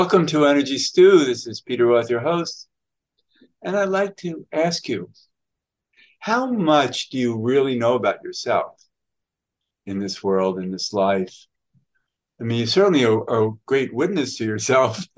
Welcome 0.00 0.24
to 0.28 0.46
Energy 0.46 0.78
Stew. 0.78 1.26
This 1.26 1.46
is 1.46 1.60
Peter 1.60 1.84
Roth, 1.84 2.08
your 2.08 2.20
host. 2.20 2.68
And 3.62 3.76
I'd 3.76 3.90
like 3.90 4.16
to 4.24 4.46
ask 4.50 4.88
you 4.88 5.10
how 6.20 6.50
much 6.50 7.10
do 7.10 7.18
you 7.18 7.38
really 7.38 7.78
know 7.78 7.96
about 7.96 8.24
yourself 8.24 8.82
in 9.84 9.98
this 9.98 10.22
world, 10.22 10.58
in 10.58 10.70
this 10.70 10.94
life? 10.94 11.44
I 12.40 12.44
mean, 12.44 12.60
you 12.60 12.66
certainly 12.66 13.04
are, 13.04 13.28
are 13.28 13.48
a 13.48 13.52
great 13.66 13.92
witness 13.92 14.38
to 14.38 14.46
yourself, 14.46 15.04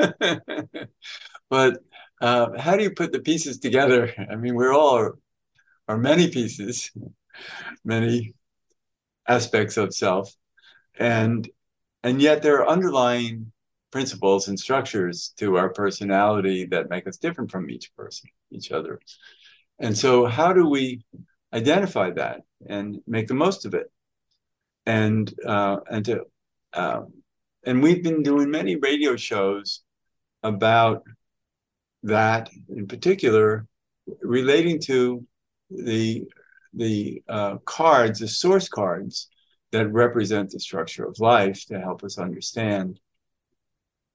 but 1.48 1.78
uh, 2.20 2.58
how 2.58 2.76
do 2.76 2.82
you 2.82 2.90
put 2.90 3.12
the 3.12 3.20
pieces 3.20 3.60
together? 3.60 4.12
I 4.28 4.34
mean, 4.34 4.56
we're 4.56 4.74
all 4.74 5.12
are 5.86 5.96
many 5.96 6.28
pieces, 6.28 6.90
many 7.84 8.34
aspects 9.28 9.76
of 9.76 9.94
self, 9.94 10.34
and 10.98 11.48
and 12.02 12.20
yet 12.20 12.42
there 12.42 12.62
are 12.62 12.68
underlying 12.68 13.51
principles 13.92 14.48
and 14.48 14.58
structures 14.58 15.32
to 15.36 15.56
our 15.56 15.68
personality 15.68 16.66
that 16.66 16.90
make 16.90 17.06
us 17.06 17.18
different 17.18 17.50
from 17.50 17.70
each 17.70 17.94
person, 17.94 18.28
each 18.50 18.72
other. 18.72 18.98
And 19.78 19.96
so, 19.96 20.26
how 20.26 20.52
do 20.52 20.68
we 20.68 21.04
identify 21.52 22.10
that 22.12 22.40
and 22.66 23.00
make 23.06 23.28
the 23.28 23.34
most 23.34 23.64
of 23.66 23.74
it? 23.74 23.92
And 24.86 25.32
uh, 25.46 25.78
and 25.88 26.04
to 26.06 26.24
um, 26.72 27.12
and 27.64 27.82
we've 27.82 28.02
been 28.02 28.22
doing 28.22 28.50
many 28.50 28.76
radio 28.76 29.14
shows 29.14 29.82
about 30.42 31.04
that, 32.02 32.50
in 32.68 32.88
particular, 32.88 33.66
relating 34.20 34.80
to 34.80 35.24
the 35.70 36.24
the 36.74 37.22
uh, 37.28 37.56
cards, 37.64 38.20
the 38.20 38.28
source 38.28 38.68
cards 38.68 39.28
that 39.72 39.92
represent 39.92 40.50
the 40.50 40.60
structure 40.60 41.04
of 41.04 41.20
life 41.20 41.66
to 41.66 41.78
help 41.78 42.02
us 42.02 42.18
understand 42.18 42.98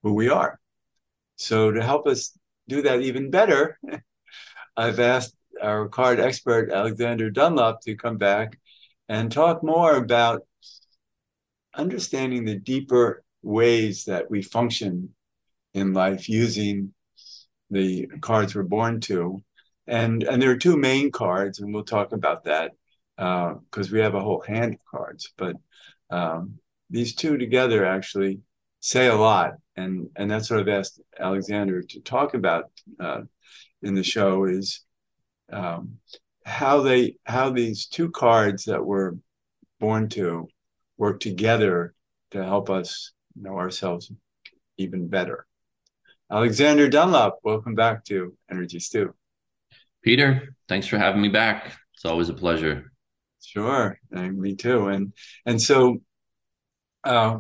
who 0.04 0.14
we 0.14 0.30
are. 0.30 0.60
So 1.36 1.72
to 1.72 1.82
help 1.84 2.08
us 2.08 2.38
do 2.68 2.82
that 2.84 3.02
even 3.02 3.30
better, 3.30 3.80
I've 4.78 5.00
asked 5.00 5.36
our 5.62 5.88
card 5.88 6.20
expert, 6.20 6.72
Alexander 6.72 7.30
Dunlop, 7.30 7.82
to 7.82 7.96
come 7.96 8.18
back 8.18 8.60
and 9.10 9.32
talk 9.32 9.64
more 9.64 9.96
about 9.96 10.42
understanding 11.74 12.46
the 12.46 12.60
deeper 12.60 13.24
ways 13.42 14.06
that 14.06 14.30
we 14.30 14.42
function 14.42 15.14
in 15.74 15.94
life 15.94 16.28
using 16.28 16.94
the 17.70 18.08
cards 18.22 18.56
we're 18.56 18.64
born 18.64 19.00
to. 19.02 19.42
And, 19.86 20.24
and 20.24 20.42
there 20.42 20.52
are 20.52 20.58
two 20.58 20.78
main 20.78 21.12
cards, 21.12 21.60
and 21.60 21.74
we'll 21.74 21.84
talk 21.84 22.12
about 22.12 22.44
that 22.44 22.72
because 23.16 23.90
uh, 23.90 23.94
we 23.94 24.00
have 24.00 24.16
a 24.16 24.22
whole 24.22 24.42
hand 24.42 24.74
of 24.74 24.80
cards. 24.86 25.34
But 25.38 25.56
um, 26.10 26.60
these 26.90 27.16
two 27.16 27.38
together 27.38 27.86
actually 27.86 28.42
say 28.80 29.08
a 29.08 29.16
lot 29.16 29.54
and 29.78 30.10
and 30.16 30.30
that's 30.30 30.50
what 30.50 30.60
I've 30.60 30.68
asked 30.68 31.00
Alexander 31.20 31.82
to 31.82 32.02
talk 32.02 32.34
about 32.34 32.66
uh, 33.00 33.22
in 33.82 33.94
the 33.94 34.04
show 34.04 34.46
is 34.46 34.82
um, 35.52 35.98
how 36.46 36.82
they 36.82 37.18
how 37.24 37.52
these 37.52 37.86
two 37.88 38.10
cards 38.10 38.66
that 38.66 38.84
we're 38.84 39.14
born 39.80 40.10
to 40.10 40.48
work 40.98 41.20
together 41.20 41.94
to 42.32 42.44
help 42.44 42.70
us 42.70 43.12
know 43.40 43.58
ourselves 43.58 44.12
even 44.78 45.08
better. 45.08 45.46
Alexander 46.30 46.90
Dunlop, 46.90 47.40
welcome 47.44 47.76
back 47.76 48.04
to 48.06 48.36
Energy 48.52 48.80
Stew. 48.80 49.14
Peter, 50.02 50.56
thanks 50.68 50.88
for 50.88 50.98
having 50.98 51.22
me 51.22 51.30
back. 51.30 51.74
It's 51.94 52.06
always 52.06 52.30
a 52.30 52.34
pleasure. 52.34 52.92
Sure, 53.42 53.98
and 54.12 54.38
me 54.38 54.56
too. 54.56 54.88
And 54.88 55.14
and 55.46 55.62
so 55.62 56.02
uh, 57.04 57.38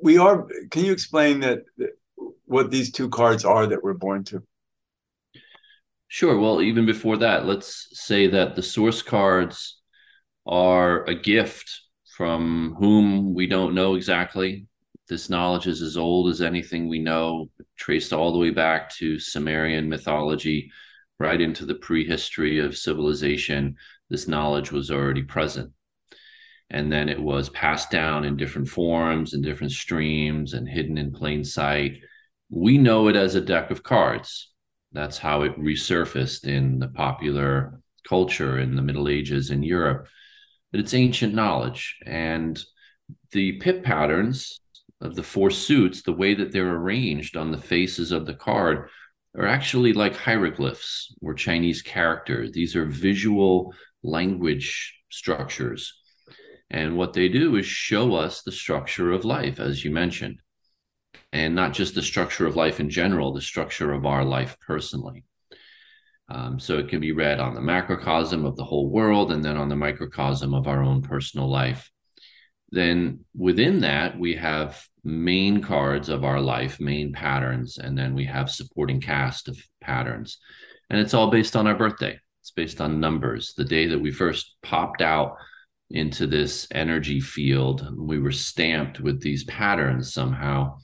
we 0.00 0.18
are. 0.18 0.46
Can 0.70 0.84
you 0.84 0.92
explain 0.92 1.40
that 1.40 1.64
what 2.44 2.70
these 2.70 2.92
two 2.92 3.08
cards 3.08 3.44
are 3.44 3.66
that 3.66 3.82
we're 3.82 3.94
born 3.94 4.24
to? 4.24 4.42
Sure. 6.08 6.38
Well, 6.38 6.62
even 6.62 6.86
before 6.86 7.16
that, 7.18 7.46
let's 7.46 7.88
say 7.92 8.28
that 8.28 8.54
the 8.54 8.62
source 8.62 9.02
cards 9.02 9.80
are 10.46 11.04
a 11.04 11.14
gift 11.14 11.80
from 12.16 12.76
whom 12.78 13.34
we 13.34 13.46
don't 13.46 13.74
know 13.74 13.96
exactly. 13.96 14.66
This 15.08 15.28
knowledge 15.28 15.66
is 15.66 15.82
as 15.82 15.96
old 15.96 16.28
as 16.28 16.40
anything 16.40 16.88
we 16.88 16.98
know, 16.98 17.50
traced 17.76 18.12
all 18.12 18.32
the 18.32 18.38
way 18.38 18.50
back 18.50 18.90
to 18.96 19.18
Sumerian 19.18 19.88
mythology, 19.88 20.70
right 21.18 21.40
into 21.40 21.64
the 21.64 21.74
prehistory 21.74 22.58
of 22.58 22.76
civilization. 22.76 23.76
This 24.08 24.28
knowledge 24.28 24.72
was 24.72 24.90
already 24.90 25.22
present 25.22 25.72
and 26.70 26.92
then 26.92 27.08
it 27.08 27.20
was 27.20 27.48
passed 27.50 27.90
down 27.90 28.24
in 28.24 28.36
different 28.36 28.68
forms 28.68 29.34
and 29.34 29.42
different 29.42 29.72
streams 29.72 30.52
and 30.52 30.68
hidden 30.68 30.98
in 30.98 31.12
plain 31.12 31.44
sight. 31.44 31.98
We 32.50 32.78
know 32.78 33.08
it 33.08 33.16
as 33.16 33.34
a 33.34 33.40
deck 33.40 33.70
of 33.70 33.82
cards. 33.82 34.50
That's 34.92 35.18
how 35.18 35.42
it 35.42 35.58
resurfaced 35.58 36.44
in 36.44 36.78
the 36.78 36.88
popular 36.88 37.80
culture 38.08 38.58
in 38.58 38.76
the 38.76 38.82
Middle 38.82 39.08
Ages 39.08 39.50
in 39.50 39.62
Europe. 39.62 40.08
But 40.72 40.80
it's 40.80 40.94
ancient 40.94 41.34
knowledge. 41.34 41.96
And 42.04 42.60
the 43.30 43.52
pip 43.52 43.84
patterns 43.84 44.60
of 45.00 45.14
the 45.14 45.22
four 45.22 45.50
suits, 45.50 46.02
the 46.02 46.12
way 46.12 46.34
that 46.34 46.50
they're 46.50 46.74
arranged 46.74 47.36
on 47.36 47.52
the 47.52 47.58
faces 47.58 48.10
of 48.10 48.26
the 48.26 48.34
card, 48.34 48.88
are 49.36 49.46
actually 49.46 49.92
like 49.92 50.16
hieroglyphs 50.16 51.14
or 51.20 51.34
Chinese 51.34 51.82
characters. 51.82 52.52
These 52.52 52.74
are 52.74 52.86
visual 52.86 53.74
language 54.02 54.94
structures 55.10 55.92
and 56.70 56.96
what 56.96 57.12
they 57.12 57.28
do 57.28 57.56
is 57.56 57.66
show 57.66 58.14
us 58.14 58.42
the 58.42 58.52
structure 58.52 59.12
of 59.12 59.24
life, 59.24 59.60
as 59.60 59.84
you 59.84 59.90
mentioned, 59.90 60.40
and 61.32 61.54
not 61.54 61.72
just 61.72 61.94
the 61.94 62.02
structure 62.02 62.46
of 62.46 62.56
life 62.56 62.80
in 62.80 62.90
general, 62.90 63.32
the 63.32 63.40
structure 63.40 63.92
of 63.92 64.04
our 64.04 64.24
life 64.24 64.56
personally. 64.66 65.24
Um, 66.28 66.58
so 66.58 66.78
it 66.78 66.88
can 66.88 67.00
be 67.00 67.12
read 67.12 67.38
on 67.38 67.54
the 67.54 67.60
macrocosm 67.60 68.44
of 68.44 68.56
the 68.56 68.64
whole 68.64 68.90
world 68.90 69.30
and 69.30 69.44
then 69.44 69.56
on 69.56 69.68
the 69.68 69.76
microcosm 69.76 70.54
of 70.54 70.66
our 70.66 70.82
own 70.82 71.02
personal 71.02 71.48
life. 71.48 71.90
Then 72.70 73.20
within 73.36 73.80
that, 73.80 74.18
we 74.18 74.34
have 74.34 74.84
main 75.04 75.62
cards 75.62 76.08
of 76.08 76.24
our 76.24 76.40
life, 76.40 76.80
main 76.80 77.12
patterns, 77.12 77.78
and 77.78 77.96
then 77.96 78.12
we 78.14 78.24
have 78.24 78.50
supporting 78.50 79.00
cast 79.00 79.46
of 79.46 79.56
patterns. 79.80 80.38
And 80.90 81.00
it's 81.00 81.14
all 81.14 81.30
based 81.30 81.54
on 81.54 81.68
our 81.68 81.76
birthday. 81.76 82.18
It's 82.42 82.50
based 82.50 82.80
on 82.80 82.98
numbers. 82.98 83.54
The 83.56 83.64
day 83.64 83.86
that 83.86 84.00
we 84.00 84.10
first 84.10 84.56
popped 84.64 85.02
out 85.02 85.36
into 85.90 86.26
this 86.26 86.66
energy 86.72 87.20
field. 87.20 87.88
We 87.96 88.18
were 88.18 88.32
stamped 88.32 89.00
with 89.00 89.20
these 89.20 89.44
patterns 89.44 90.12
somehow, 90.12 90.78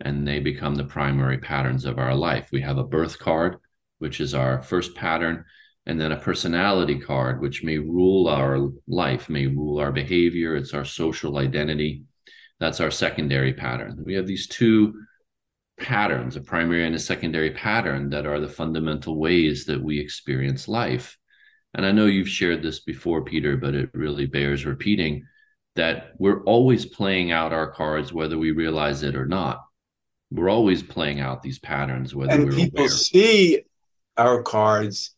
and 0.00 0.26
they 0.26 0.40
become 0.40 0.74
the 0.74 0.84
primary 0.84 1.38
patterns 1.38 1.84
of 1.84 1.98
our 1.98 2.14
life. 2.14 2.48
We 2.52 2.60
have 2.62 2.78
a 2.78 2.84
birth 2.84 3.18
card, 3.18 3.56
which 3.98 4.20
is 4.20 4.34
our 4.34 4.62
first 4.62 4.94
pattern, 4.94 5.44
and 5.86 6.00
then 6.00 6.12
a 6.12 6.20
personality 6.20 6.98
card, 6.98 7.40
which 7.40 7.64
may 7.64 7.78
rule 7.78 8.28
our 8.28 8.70
life, 8.88 9.28
may 9.28 9.46
rule 9.46 9.78
our 9.78 9.92
behavior. 9.92 10.56
It's 10.56 10.74
our 10.74 10.84
social 10.84 11.38
identity. 11.38 12.04
That's 12.60 12.80
our 12.80 12.90
secondary 12.90 13.52
pattern. 13.52 14.02
We 14.04 14.14
have 14.14 14.26
these 14.26 14.48
two 14.48 14.94
patterns, 15.78 16.36
a 16.36 16.40
primary 16.40 16.86
and 16.86 16.94
a 16.94 16.98
secondary 16.98 17.50
pattern, 17.50 18.10
that 18.10 18.26
are 18.26 18.40
the 18.40 18.48
fundamental 18.48 19.18
ways 19.18 19.66
that 19.66 19.82
we 19.82 19.98
experience 19.98 20.68
life 20.68 21.18
and 21.76 21.84
I 21.84 21.92
know 21.92 22.06
you've 22.06 22.28
shared 22.28 22.62
this 22.62 22.80
before, 22.80 23.22
Peter, 23.22 23.58
but 23.58 23.74
it 23.74 23.90
really 23.92 24.24
bears 24.24 24.64
repeating 24.64 25.26
that 25.76 26.12
we're 26.18 26.42
always 26.44 26.86
playing 26.86 27.32
out 27.32 27.52
our 27.52 27.70
cards, 27.70 28.14
whether 28.14 28.38
we 28.38 28.50
realize 28.50 29.02
it 29.02 29.14
or 29.14 29.26
not. 29.26 29.62
We're 30.30 30.48
always 30.48 30.82
playing 30.82 31.20
out 31.20 31.42
these 31.42 31.58
patterns, 31.58 32.14
whether 32.14 32.32
and 32.32 32.50
people 32.50 32.80
aware. 32.80 32.88
see 32.88 33.60
our 34.16 34.42
cards. 34.42 35.14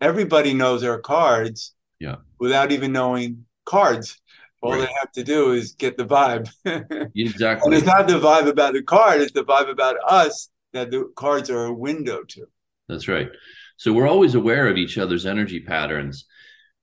Everybody 0.00 0.54
knows 0.54 0.82
our 0.82 0.98
cards, 0.98 1.72
yeah, 2.00 2.16
without 2.40 2.72
even 2.72 2.92
knowing 2.92 3.46
cards. 3.64 4.20
All 4.60 4.72
right. 4.72 4.80
they 4.80 4.92
have 5.00 5.12
to 5.12 5.22
do 5.22 5.52
is 5.52 5.72
get 5.72 5.96
the 5.96 6.04
vibe. 6.04 6.50
exactly. 7.14 7.66
and 7.66 7.74
it's 7.74 7.86
not 7.86 8.08
the 8.08 8.18
vibe 8.18 8.48
about 8.48 8.74
the 8.74 8.82
card; 8.82 9.20
it's 9.20 9.32
the 9.32 9.44
vibe 9.44 9.70
about 9.70 9.96
us 10.04 10.50
that 10.72 10.90
the 10.90 11.10
cards 11.14 11.48
are 11.48 11.66
a 11.66 11.72
window 11.72 12.24
to. 12.24 12.46
That's 12.88 13.06
right. 13.06 13.30
So 13.82 13.92
we're 13.92 14.06
always 14.06 14.36
aware 14.36 14.68
of 14.68 14.76
each 14.76 14.96
other's 14.96 15.26
energy 15.26 15.58
patterns. 15.58 16.26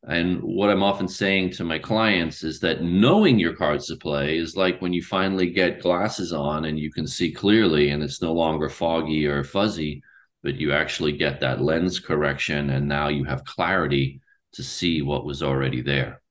And 0.06 0.42
what 0.44 0.70
I'm 0.70 0.84
often 0.84 1.08
saying 1.08 1.52
to 1.52 1.64
my 1.64 1.80
clients 1.80 2.44
is 2.44 2.60
that 2.60 2.84
knowing 2.84 3.40
your 3.40 3.56
cards 3.56 3.88
to 3.88 3.96
play 3.96 4.38
is 4.38 4.58
like 4.58 4.82
when 4.82 4.92
you 4.92 5.02
finally 5.02 5.50
get 5.50 5.82
glasses 5.82 6.34
on 6.34 6.66
and 6.66 6.78
you 6.78 6.92
can 6.92 7.08
see 7.08 7.32
clearly 7.32 7.92
and 7.92 8.04
it's 8.04 8.22
no 8.22 8.34
longer 8.34 8.68
foggy 8.68 9.26
or 9.26 9.46
fuzzy, 9.46 10.04
but 10.44 10.56
you 10.56 10.74
actually 10.74 11.14
get 11.14 11.40
that 11.40 11.62
lens 11.62 12.02
correction 12.02 12.70
and 12.70 12.86
now 12.86 13.08
you 13.08 13.24
have 13.24 13.46
clarity 13.46 14.20
to 14.52 14.62
see 14.62 15.02
what 15.02 15.24
was 15.24 15.42
already 15.42 15.82
there. 15.82 16.22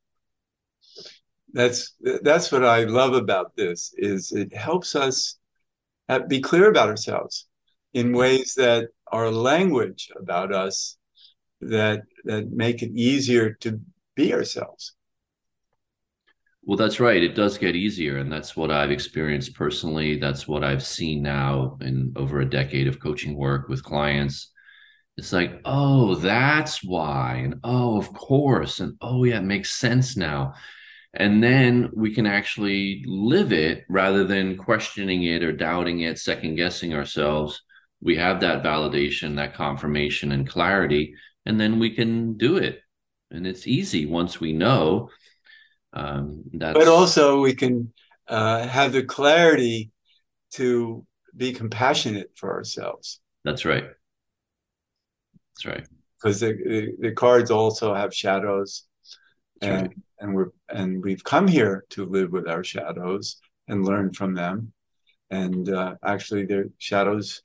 That's 1.54 1.94
that's 2.22 2.52
what 2.52 2.66
I 2.66 2.84
love 2.84 3.14
about 3.14 3.56
this 3.56 3.94
is 3.96 4.32
it 4.32 4.54
helps 4.54 4.94
us 4.94 5.38
uh, 6.10 6.18
be 6.18 6.42
clear 6.42 6.68
about 6.68 6.90
ourselves 6.90 7.46
in 7.94 8.12
ways 8.12 8.52
that 8.54 8.90
our 9.12 9.30
language 9.30 10.10
about 10.18 10.52
us 10.52 10.96
that 11.60 12.02
that 12.24 12.50
make 12.50 12.82
it 12.82 12.90
easier 12.94 13.52
to 13.54 13.80
be 14.14 14.32
ourselves 14.34 14.94
Well, 16.62 16.76
that's 16.76 17.00
right. 17.00 17.22
It 17.22 17.34
does 17.34 17.56
get 17.56 17.76
easier. 17.76 18.18
And 18.18 18.30
that's 18.30 18.54
what 18.56 18.70
I've 18.70 18.90
experienced 18.90 19.54
personally. 19.54 20.18
That's 20.18 20.46
what 20.46 20.62
I've 20.64 20.84
seen 20.84 21.22
now 21.22 21.78
in 21.80 22.12
over 22.16 22.40
a 22.40 22.50
decade 22.50 22.88
of 22.88 23.00
coaching 23.00 23.36
work 23.36 23.68
with 23.68 23.82
clients. 23.82 24.52
It's 25.16 25.32
like, 25.32 25.60
oh, 25.64 26.14
that's 26.16 26.84
why. 26.84 27.40
And 27.44 27.56
oh, 27.64 27.98
of 27.98 28.12
course. 28.12 28.80
And 28.80 28.96
oh, 29.00 29.24
yeah, 29.24 29.38
it 29.38 29.44
makes 29.44 29.74
sense 29.74 30.16
now. 30.16 30.54
And 31.14 31.42
then 31.42 31.90
we 31.94 32.14
can 32.14 32.26
actually 32.26 33.02
live 33.06 33.52
it 33.52 33.84
rather 33.88 34.24
than 34.24 34.58
questioning 34.58 35.24
it 35.24 35.42
or 35.42 35.52
doubting 35.52 36.00
it, 36.00 36.18
second 36.18 36.56
guessing 36.56 36.94
ourselves. 36.94 37.62
We 38.00 38.16
have 38.16 38.40
that 38.40 38.62
validation, 38.62 39.36
that 39.36 39.54
confirmation, 39.54 40.32
and 40.32 40.48
clarity. 40.48 41.14
And 41.46 41.60
then 41.60 41.78
we 41.78 41.90
can 41.90 42.36
do 42.36 42.56
it. 42.56 42.80
And 43.30 43.46
it's 43.46 43.66
easy 43.66 44.06
once 44.06 44.40
we 44.40 44.52
know 44.52 45.10
um, 45.92 46.44
but 46.52 46.88
also, 46.88 47.40
we 47.40 47.54
can 47.54 47.92
uh, 48.28 48.66
have 48.66 48.92
the 48.92 49.04
clarity 49.04 49.90
to 50.52 51.06
be 51.36 51.52
compassionate 51.52 52.30
for 52.36 52.52
ourselves. 52.52 53.20
That's 53.44 53.64
right. 53.64 53.84
That's 55.34 55.66
right. 55.66 55.86
Because 56.20 56.40
the, 56.40 56.52
the, 56.52 56.92
the, 57.00 57.12
cards 57.12 57.50
also 57.50 57.94
have 57.94 58.14
shadows, 58.14 58.84
That's 59.60 59.70
and 59.72 59.88
right. 59.88 59.96
and 60.18 60.34
we're 60.34 60.50
and 60.68 61.02
we've 61.02 61.24
come 61.24 61.48
here 61.48 61.84
to 61.90 62.04
live 62.06 62.32
with 62.32 62.48
our 62.48 62.64
shadows 62.64 63.36
and 63.66 63.84
learn 63.84 64.12
from 64.12 64.34
them, 64.34 64.72
and 65.30 65.68
uh, 65.68 65.94
actually, 66.04 66.44
their 66.44 66.66
shadows 66.78 67.42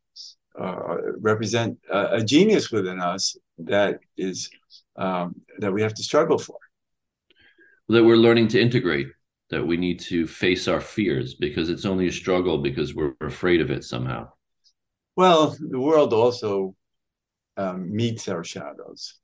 uh, 0.59 0.97
represent 1.19 1.77
a, 1.91 2.17
a, 2.17 2.23
genius 2.23 2.71
within 2.71 2.99
us 2.99 3.35
that 3.57 3.99
is 4.17 4.49
um, 4.95 5.35
that 5.59 5.73
we 5.73 5.81
have 5.81 5.93
to 5.95 6.03
struggle 6.03 6.37
for. 6.37 6.57
That 7.89 8.03
we're 8.03 8.17
learning 8.17 8.49
to 8.49 8.61
integrate 8.61 9.07
that 9.49 9.65
we 9.65 9.77
need 9.77 9.99
to 9.99 10.25
face 10.25 10.67
our 10.67 10.81
fears 10.81 11.35
because 11.35 11.69
it's 11.69 11.85
only 11.85 12.07
a 12.07 12.11
struggle 12.11 12.59
because 12.59 12.95
we're 12.95 13.13
afraid 13.21 13.61
of 13.61 13.71
it 13.71 13.83
somehow. 13.83 14.29
Well 15.15 15.55
the 15.59 15.79
world 15.79 16.13
also 16.13 16.75
um, 17.57 17.95
meets 17.95 18.27
our 18.27 18.43
shadows. 18.43 19.19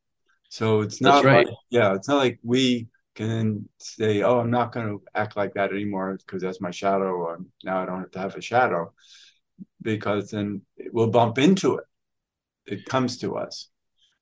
So 0.49 0.81
it's 0.81 0.99
not 0.99 1.23
right. 1.23 1.45
like 1.45 1.55
yeah 1.69 1.93
it's 1.93 2.07
not 2.07 2.17
like 2.17 2.39
we 2.43 2.87
can 3.15 3.67
say 3.79 4.21
oh 4.21 4.39
i'm 4.39 4.49
not 4.49 4.71
going 4.71 4.87
to 4.87 5.03
act 5.13 5.35
like 5.35 5.53
that 5.53 5.71
anymore 5.71 6.17
because 6.25 6.41
that's 6.41 6.61
my 6.61 6.71
shadow 6.71 7.11
or 7.11 7.39
now 7.65 7.81
i 7.81 7.85
don't 7.85 7.99
have 7.99 8.11
to 8.11 8.19
have 8.19 8.35
a 8.35 8.41
shadow 8.41 8.93
because 9.81 10.31
then 10.31 10.61
we'll 10.91 11.09
bump 11.09 11.37
into 11.37 11.75
it 11.75 11.85
it 12.65 12.85
comes 12.85 13.17
to 13.17 13.35
us 13.35 13.69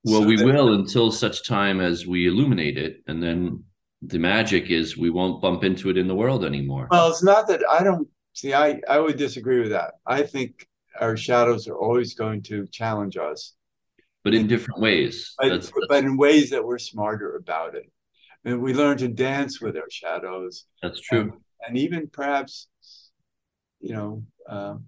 well 0.03 0.21
so 0.21 0.27
we 0.27 0.37
that, 0.37 0.45
will 0.45 0.73
until 0.73 1.11
such 1.11 1.47
time 1.47 1.79
as 1.81 2.07
we 2.07 2.27
illuminate 2.27 2.77
it 2.77 3.03
and 3.07 3.21
then 3.21 3.63
the 4.01 4.19
magic 4.19 4.69
is 4.69 4.97
we 4.97 5.09
won't 5.09 5.41
bump 5.41 5.63
into 5.63 5.89
it 5.89 5.97
in 5.97 6.07
the 6.07 6.15
world 6.15 6.45
anymore. 6.45 6.87
Well, 6.91 7.09
it's 7.09 7.23
not 7.23 7.47
that 7.47 7.61
I 7.69 7.83
don't 7.83 8.07
see. 8.33 8.53
I 8.53 8.79
I 8.87 8.99
would 8.99 9.17
disagree 9.17 9.59
with 9.59 9.71
that. 9.71 9.95
I 10.05 10.23
think 10.23 10.67
our 10.99 11.17
shadows 11.17 11.67
are 11.67 11.77
always 11.77 12.13
going 12.13 12.43
to 12.43 12.67
challenge 12.67 13.17
us, 13.17 13.55
but 14.23 14.33
in 14.33 14.47
different 14.47 14.79
ways. 14.79 15.33
But, 15.39 15.49
that's, 15.49 15.67
that's... 15.67 15.87
but 15.89 16.03
in 16.03 16.17
ways 16.17 16.49
that 16.51 16.65
we're 16.65 16.79
smarter 16.79 17.35
about 17.35 17.75
it. 17.75 17.91
And 18.45 18.61
we 18.61 18.73
learn 18.73 18.97
to 18.99 19.07
dance 19.07 19.59
with 19.59 19.75
our 19.75 19.89
shadows. 19.89 20.65
That's 20.81 21.01
true. 21.01 21.21
And, 21.21 21.31
and 21.67 21.77
even 21.77 22.07
perhaps, 22.07 22.67
you 23.81 23.93
know, 23.93 24.23
um, 24.47 24.85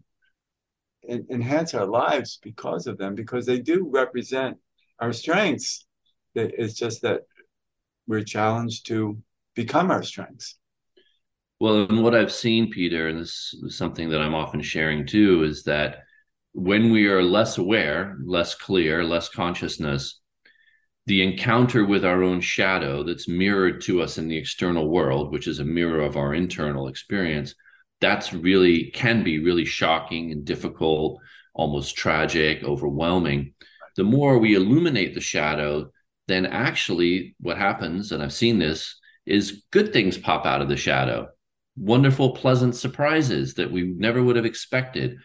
enhance 1.07 1.73
our 1.73 1.85
lives 1.85 2.39
because 2.41 2.87
of 2.87 2.97
them, 2.97 3.15
because 3.15 3.45
they 3.45 3.59
do 3.59 3.89
represent 3.91 4.57
our 4.99 5.13
strengths. 5.13 5.85
It's 6.35 6.73
just 6.73 7.01
that 7.01 7.21
we're 8.07 8.23
challenged 8.23 8.87
to 8.87 9.17
become 9.55 9.91
our 9.91 10.03
strengths. 10.03 10.57
Well, 11.59 11.83
and 11.89 12.03
what 12.03 12.15
I've 12.15 12.31
seen, 12.31 12.71
Peter, 12.71 13.09
and 13.09 13.19
this 13.19 13.53
is 13.63 13.77
something 13.77 14.09
that 14.09 14.21
I'm 14.21 14.35
often 14.35 14.61
sharing 14.61 15.05
too, 15.05 15.43
is 15.43 15.63
that 15.63 16.03
when 16.53 16.91
we 16.91 17.07
are 17.07 17.21
less 17.21 17.57
aware, 17.57 18.17
less 18.23 18.55
clear, 18.55 19.03
less 19.03 19.29
consciousness, 19.29 20.19
the 21.05 21.21
encounter 21.23 21.85
with 21.85 22.05
our 22.05 22.23
own 22.23 22.39
shadow 22.39 23.03
that's 23.03 23.27
mirrored 23.27 23.81
to 23.81 24.01
us 24.01 24.17
in 24.17 24.27
the 24.27 24.37
external 24.37 24.89
world, 24.89 25.31
which 25.31 25.47
is 25.47 25.59
a 25.59 25.65
mirror 25.65 26.01
of 26.01 26.17
our 26.17 26.33
internal 26.33 26.87
experience, 26.87 27.55
that's 28.01 28.33
really 28.33 28.91
can 28.91 29.23
be 29.23 29.39
really 29.39 29.65
shocking 29.65 30.31
and 30.31 30.45
difficult, 30.45 31.19
almost 31.53 31.95
tragic, 31.95 32.63
overwhelming. 32.63 33.53
The 33.95 34.03
more 34.03 34.37
we 34.37 34.55
illuminate 34.55 35.13
the 35.13 35.21
shadow, 35.21 35.91
then 36.27 36.45
actually 36.45 37.35
what 37.39 37.57
happens, 37.57 38.11
and 38.11 38.23
I've 38.23 38.33
seen 38.33 38.59
this, 38.59 38.99
is 39.25 39.63
good 39.71 39.91
things 39.91 40.17
pop 40.17 40.45
out 40.45 40.61
of 40.61 40.69
the 40.69 40.77
shadow. 40.77 41.27
Wonderful, 41.75 42.31
pleasant 42.31 42.75
surprises 42.75 43.55
that 43.55 43.71
we 43.71 43.83
never 43.83 44.23
would 44.23 44.35
have 44.35 44.45
expected. 44.45 45.17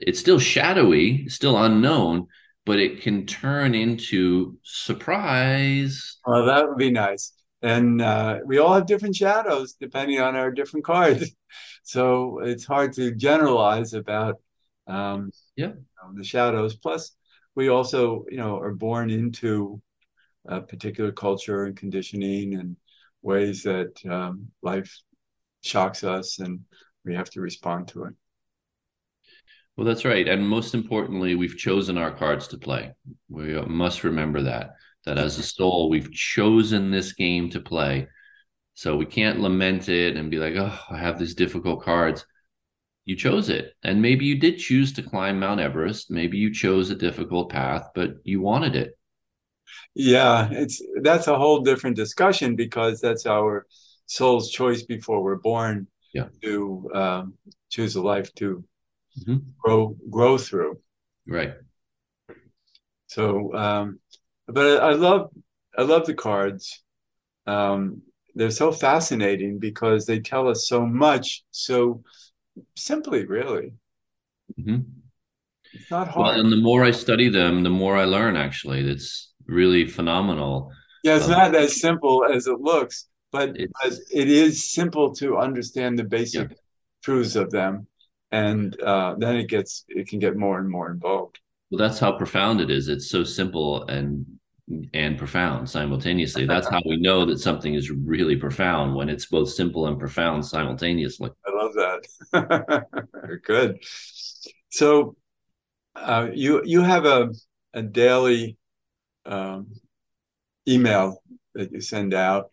It's 0.00 0.20
still 0.20 0.38
shadowy, 0.38 1.28
still 1.28 1.62
unknown, 1.62 2.28
but 2.64 2.78
it 2.78 3.02
can 3.02 3.26
turn 3.26 3.74
into 3.74 4.58
surprise. 4.62 6.18
Well, 6.26 6.46
that 6.46 6.68
would 6.68 6.78
be 6.78 6.90
nice. 6.90 7.32
And 7.62 8.00
uh, 8.00 8.38
we 8.44 8.58
all 8.58 8.74
have 8.74 8.86
different 8.86 9.16
shadows 9.16 9.74
depending 9.74 10.20
on 10.20 10.34
our 10.36 10.50
different 10.50 10.84
cards. 10.84 11.30
so 11.82 12.40
it's 12.40 12.64
hard 12.64 12.92
to 12.94 13.14
generalize 13.14 13.92
about 13.92 14.36
um, 14.86 15.30
yeah. 15.56 15.72
the 16.14 16.24
shadows. 16.24 16.76
Plus, 16.76 17.12
we 17.54 17.68
also, 17.68 18.24
you 18.30 18.38
know, 18.38 18.58
are 18.58 18.72
born 18.72 19.10
into 19.10 19.82
a 20.46 20.60
particular 20.60 21.12
culture 21.12 21.64
and 21.64 21.76
conditioning 21.76 22.54
and 22.54 22.76
ways 23.22 23.62
that 23.64 23.92
um, 24.08 24.48
life 24.62 25.00
shocks 25.62 26.02
us 26.04 26.38
and 26.38 26.60
we 27.04 27.14
have 27.14 27.30
to 27.30 27.40
respond 27.40 27.88
to 27.88 28.04
it. 28.04 28.14
Well, 29.76 29.86
that's 29.86 30.04
right. 30.04 30.28
And 30.28 30.46
most 30.46 30.74
importantly, 30.74 31.34
we've 31.34 31.56
chosen 31.56 31.96
our 31.96 32.10
cards 32.10 32.48
to 32.48 32.58
play. 32.58 32.92
We 33.28 33.60
must 33.62 34.04
remember 34.04 34.42
that, 34.42 34.74
that 35.04 35.18
as 35.18 35.38
a 35.38 35.42
soul, 35.42 35.88
we've 35.88 36.12
chosen 36.12 36.90
this 36.90 37.12
game 37.12 37.50
to 37.50 37.60
play. 37.60 38.08
So 38.74 38.96
we 38.96 39.06
can't 39.06 39.40
lament 39.40 39.88
it 39.88 40.16
and 40.16 40.30
be 40.30 40.38
like, 40.38 40.54
oh, 40.56 40.78
I 40.90 40.98
have 40.98 41.18
these 41.18 41.34
difficult 41.34 41.82
cards. 41.82 42.24
You 43.04 43.16
chose 43.16 43.48
it. 43.48 43.74
And 43.82 44.00
maybe 44.00 44.24
you 44.24 44.38
did 44.38 44.58
choose 44.58 44.92
to 44.94 45.02
climb 45.02 45.40
Mount 45.40 45.60
Everest. 45.60 46.10
Maybe 46.10 46.38
you 46.38 46.52
chose 46.52 46.90
a 46.90 46.94
difficult 46.94 47.50
path, 47.50 47.88
but 47.94 48.14
you 48.24 48.40
wanted 48.40 48.76
it 48.76 48.96
yeah 49.94 50.48
it's 50.50 50.82
that's 51.02 51.26
a 51.26 51.36
whole 51.36 51.60
different 51.60 51.96
discussion 51.96 52.56
because 52.56 53.00
that's 53.00 53.26
our 53.26 53.66
soul's 54.06 54.50
choice 54.50 54.82
before 54.82 55.22
we're 55.22 55.36
born 55.36 55.86
yeah. 56.14 56.28
to 56.42 56.90
um, 56.94 57.34
choose 57.68 57.96
a 57.96 58.02
life 58.02 58.32
to 58.34 58.64
mm-hmm. 59.20 59.38
grow 59.58 59.96
grow 60.08 60.38
through 60.38 60.78
right 61.26 61.54
so 63.06 63.52
um, 63.54 63.98
but 64.52 64.82
I, 64.82 64.90
I, 64.90 64.92
love 64.92 65.30
i 65.76 65.82
love 65.82 66.06
the 66.06 66.14
cards 66.14 66.82
um, 67.46 68.02
they're 68.34 68.50
so 68.50 68.70
fascinating 68.70 69.58
because 69.58 70.06
they 70.06 70.20
tell 70.20 70.48
us 70.48 70.68
so 70.68 70.86
much 70.86 71.42
so 71.50 72.02
simply 72.76 73.26
really 73.26 73.72
mm-hmm. 74.58 74.80
it's 75.72 75.90
not 75.90 76.08
hard 76.08 76.26
well, 76.26 76.40
and 76.40 76.52
the 76.52 76.56
more 76.56 76.84
i 76.84 76.90
study 76.90 77.28
them 77.28 77.62
the 77.62 77.70
more 77.70 77.96
i 77.96 78.04
learn 78.04 78.36
actually 78.36 78.80
it's 78.80 79.30
really 79.50 79.86
phenomenal. 79.86 80.72
Yeah, 81.02 81.16
it's 81.16 81.26
um, 81.26 81.32
not 81.32 81.54
as 81.54 81.80
simple 81.80 82.24
as 82.24 82.46
it 82.46 82.60
looks, 82.60 83.08
but, 83.32 83.54
but 83.82 83.92
it 84.12 84.28
is 84.28 84.72
simple 84.72 85.14
to 85.16 85.36
understand 85.36 85.98
the 85.98 86.04
basic 86.04 86.50
yeah. 86.50 86.56
truths 87.02 87.36
of 87.36 87.50
them, 87.50 87.86
and 88.30 88.80
uh, 88.80 89.16
then 89.18 89.36
it 89.36 89.48
gets 89.48 89.84
it 89.88 90.08
can 90.08 90.18
get 90.18 90.36
more 90.36 90.58
and 90.58 90.68
more 90.68 90.90
involved. 90.90 91.40
Well, 91.70 91.78
that's 91.78 91.98
how 91.98 92.12
profound 92.12 92.60
it 92.60 92.70
is. 92.70 92.88
It's 92.88 93.08
so 93.08 93.24
simple 93.24 93.86
and 93.86 94.26
and 94.94 95.18
profound 95.18 95.68
simultaneously. 95.68 96.46
That's 96.46 96.68
how 96.70 96.80
we 96.86 96.96
know 96.96 97.24
that 97.26 97.38
something 97.38 97.74
is 97.74 97.90
really 97.90 98.36
profound 98.36 98.94
when 98.94 99.08
it's 99.08 99.26
both 99.26 99.50
simple 99.50 99.86
and 99.86 99.98
profound 99.98 100.44
simultaneously. 100.46 101.30
I 101.46 101.50
love 101.50 101.74
that. 101.74 102.86
Good. 103.44 103.82
So, 104.70 105.16
uh, 105.96 106.28
you 106.32 106.62
you 106.64 106.82
have 106.82 107.04
a 107.04 107.30
a 107.74 107.82
daily 107.82 108.56
um, 109.26 109.72
email 110.68 111.22
that 111.54 111.72
you 111.72 111.80
send 111.80 112.14
out. 112.14 112.50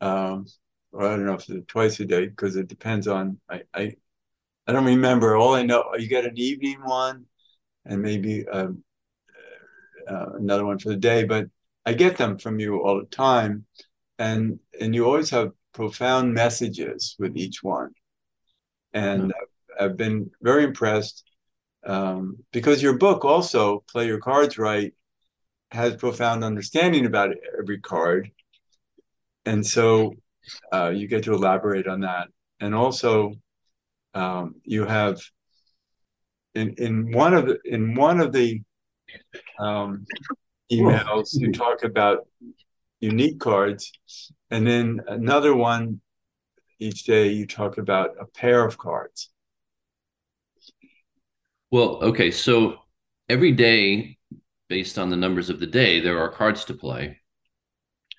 Um, 0.00 0.46
or 0.92 1.06
I 1.06 1.16
don't 1.16 1.26
know 1.26 1.34
if 1.34 1.48
it's 1.48 1.66
twice 1.66 1.98
a 2.00 2.04
day 2.04 2.26
because 2.26 2.56
it 2.56 2.68
depends 2.68 3.08
on 3.08 3.38
I, 3.48 3.62
I 3.74 3.94
I 4.66 4.72
don't 4.72 4.84
remember. 4.84 5.36
All 5.36 5.54
I 5.54 5.62
know 5.62 5.94
you 5.96 6.08
get 6.08 6.24
an 6.24 6.38
evening 6.38 6.80
one 6.84 7.26
and 7.84 8.00
maybe 8.00 8.46
uh, 8.50 8.68
uh, 10.08 10.32
another 10.34 10.64
one 10.64 10.78
for 10.78 10.88
the 10.90 10.96
day, 10.96 11.24
but 11.24 11.46
I 11.86 11.92
get 11.92 12.16
them 12.16 12.38
from 12.38 12.60
you 12.60 12.82
all 12.82 13.00
the 13.00 13.06
time, 13.06 13.66
and 14.18 14.58
and 14.80 14.94
you 14.94 15.04
always 15.04 15.30
have 15.30 15.52
profound 15.72 16.34
messages 16.34 17.16
with 17.18 17.36
each 17.36 17.62
one, 17.62 17.90
and 18.92 19.22
mm-hmm. 19.22 19.30
I've, 19.80 19.90
I've 19.90 19.96
been 19.96 20.30
very 20.40 20.64
impressed 20.64 21.24
um, 21.84 22.38
because 22.52 22.82
your 22.82 22.96
book 22.96 23.24
also 23.24 23.84
play 23.88 24.06
your 24.06 24.20
cards 24.20 24.58
right 24.58 24.94
has 25.70 25.96
profound 25.96 26.44
understanding 26.44 27.04
about 27.04 27.34
every 27.58 27.80
card. 27.80 28.30
And 29.44 29.66
so 29.66 30.14
uh, 30.72 30.90
you 30.90 31.08
get 31.08 31.24
to 31.24 31.34
elaborate 31.34 31.86
on 31.86 32.00
that. 32.00 32.28
And 32.60 32.74
also, 32.74 33.34
um, 34.14 34.54
you 34.64 34.84
have 34.84 35.20
in 36.54 36.74
in 36.78 37.12
one 37.12 37.34
of 37.34 37.46
the 37.46 37.58
in 37.64 37.94
one 37.94 38.20
of 38.20 38.32
the 38.32 38.62
um, 39.58 40.06
emails 40.70 41.38
you 41.38 41.52
talk 41.52 41.84
about 41.84 42.26
unique 43.00 43.38
cards, 43.38 43.92
and 44.50 44.66
then 44.66 45.00
another 45.08 45.54
one 45.54 46.00
each 46.78 47.04
day 47.04 47.28
you 47.28 47.46
talk 47.46 47.78
about 47.78 48.10
a 48.20 48.26
pair 48.26 48.64
of 48.64 48.78
cards. 48.78 49.30
Well, 51.70 52.02
okay, 52.02 52.30
so 52.30 52.76
every 53.28 53.52
day, 53.52 54.18
based 54.68 54.98
on 54.98 55.10
the 55.10 55.16
numbers 55.16 55.50
of 55.50 55.60
the 55.60 55.66
day, 55.66 56.00
there 56.00 56.18
are 56.18 56.30
cards 56.30 56.64
to 56.66 56.74
play. 56.74 57.20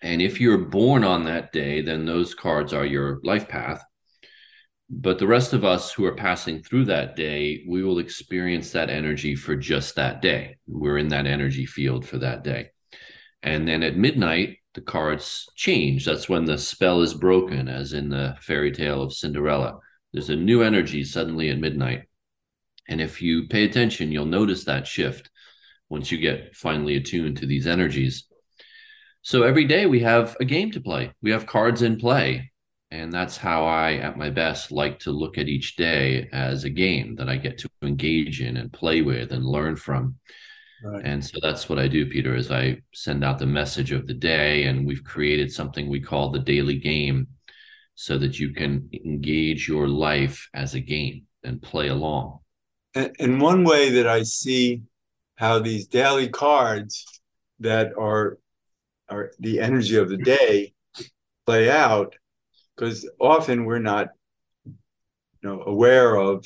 And 0.02 0.22
if 0.22 0.40
you're 0.40 0.58
born 0.58 1.04
on 1.04 1.24
that 1.26 1.52
day, 1.52 1.82
then 1.82 2.06
those 2.06 2.36
cards 2.36 2.74
are 2.74 2.86
your 2.86 3.20
life 3.24 3.48
path. 3.48 3.84
But 4.90 5.18
the 5.18 5.28
rest 5.28 5.54
of 5.54 5.66
us 5.66 5.92
who 5.92 6.06
are 6.06 6.16
passing 6.16 6.62
through 6.62 6.86
that 6.86 7.16
day, 7.16 7.64
we 7.68 7.84
will 7.84 8.00
experience 8.00 8.72
that 8.72 8.90
energy 8.90 9.36
for 9.36 9.56
just 9.56 9.96
that 9.96 10.22
day. 10.22 10.58
We're 10.68 11.00
in 11.00 11.08
that 11.08 11.26
energy 11.26 11.66
field 11.66 12.08
for 12.08 12.20
that 12.20 12.44
day. 12.44 12.70
And 13.42 13.68
then 13.68 13.82
at 13.82 13.98
midnight, 13.98 14.58
the 14.76 14.82
cards 14.82 15.48
change. 15.56 16.06
That's 16.06 16.30
when 16.30 16.46
the 16.46 16.58
spell 16.58 17.02
is 17.02 17.14
broken, 17.14 17.68
as 17.68 17.94
in 17.94 18.10
the 18.10 18.36
fairy 18.42 18.72
tale 18.72 19.02
of 19.02 19.14
Cinderella. 19.14 19.80
There's 20.14 20.30
a 20.30 20.36
new 20.36 20.62
energy 20.62 21.04
suddenly 21.04 21.50
at 21.50 21.60
midnight. 21.60 22.04
And 22.88 23.02
if 23.02 23.22
you 23.22 23.48
pay 23.48 23.64
attention, 23.64 24.12
you'll 24.12 24.26
notice 24.26 24.66
that 24.66 24.86
shift 24.86 25.32
once 25.90 26.12
you 26.12 26.18
get 26.18 26.56
finally 26.56 26.96
attuned 26.96 27.38
to 27.38 27.46
these 27.46 27.68
energies. 27.68 28.26
So 29.22 29.44
every 29.44 29.66
day 29.66 29.88
we 29.88 30.02
have 30.02 30.38
a 30.40 30.46
game 30.46 30.72
to 30.72 30.80
play, 30.82 31.14
we 31.22 31.32
have 31.32 31.48
cards 31.48 31.82
in 31.82 31.98
play. 31.98 32.52
And 33.02 33.12
that's 33.12 33.38
how 33.38 33.66
I, 33.66 33.94
at 33.96 34.18
my 34.18 34.30
best, 34.30 34.72
like 34.72 35.00
to 35.00 35.12
look 35.12 35.38
at 35.38 35.48
each 35.48 35.76
day 35.76 36.30
as 36.32 36.64
a 36.64 36.70
game 36.70 37.16
that 37.16 37.30
I 37.30 37.38
get 37.38 37.58
to 37.60 37.70
engage 37.82 38.42
in 38.42 38.58
and 38.58 38.72
play 38.72 39.02
with 39.02 39.32
and 39.32 39.46
learn 39.46 39.76
from. 39.76 40.16
Right. 40.84 41.06
And 41.06 41.24
so 41.24 41.38
that's 41.42 41.68
what 41.68 41.80
I 41.80 41.88
do, 41.88 42.06
Peter, 42.06 42.36
is 42.36 42.52
I 42.52 42.82
send 42.94 43.24
out 43.24 43.40
the 43.40 43.46
message 43.46 43.92
of 43.92 44.08
the 44.08 44.14
day 44.14 44.64
and 44.64 44.86
we've 44.86 45.04
created 45.04 45.52
something 45.52 45.90
we 45.90 46.02
call 46.02 46.30
the 46.30 46.40
daily 46.40 46.78
game 46.78 47.28
so 47.96 48.18
that 48.18 48.40
you 48.40 48.54
can 48.54 48.90
engage 49.06 49.68
your 49.68 49.88
life 49.88 50.50
as 50.54 50.74
a 50.74 50.80
game 50.80 51.24
and 51.44 51.62
play 51.62 51.88
along. 51.88 52.40
And 52.94 53.42
one 53.42 53.64
way 53.64 53.90
that 53.92 54.08
I 54.08 54.24
see 54.24 54.84
how 55.36 55.60
these 55.60 55.88
daily 55.88 56.30
cards 56.30 57.06
that 57.60 57.92
are 57.98 58.40
are 59.10 59.32
the 59.40 59.60
energy 59.60 59.98
of 59.98 60.10
the 60.10 60.18
day 60.18 60.74
play 61.46 61.70
out 61.70 62.16
because 62.76 63.10
often 63.20 63.66
we're 63.66 63.80
not 63.80 64.10
you 64.66 64.74
know 65.44 65.64
aware 65.66 66.16
of 66.16 66.46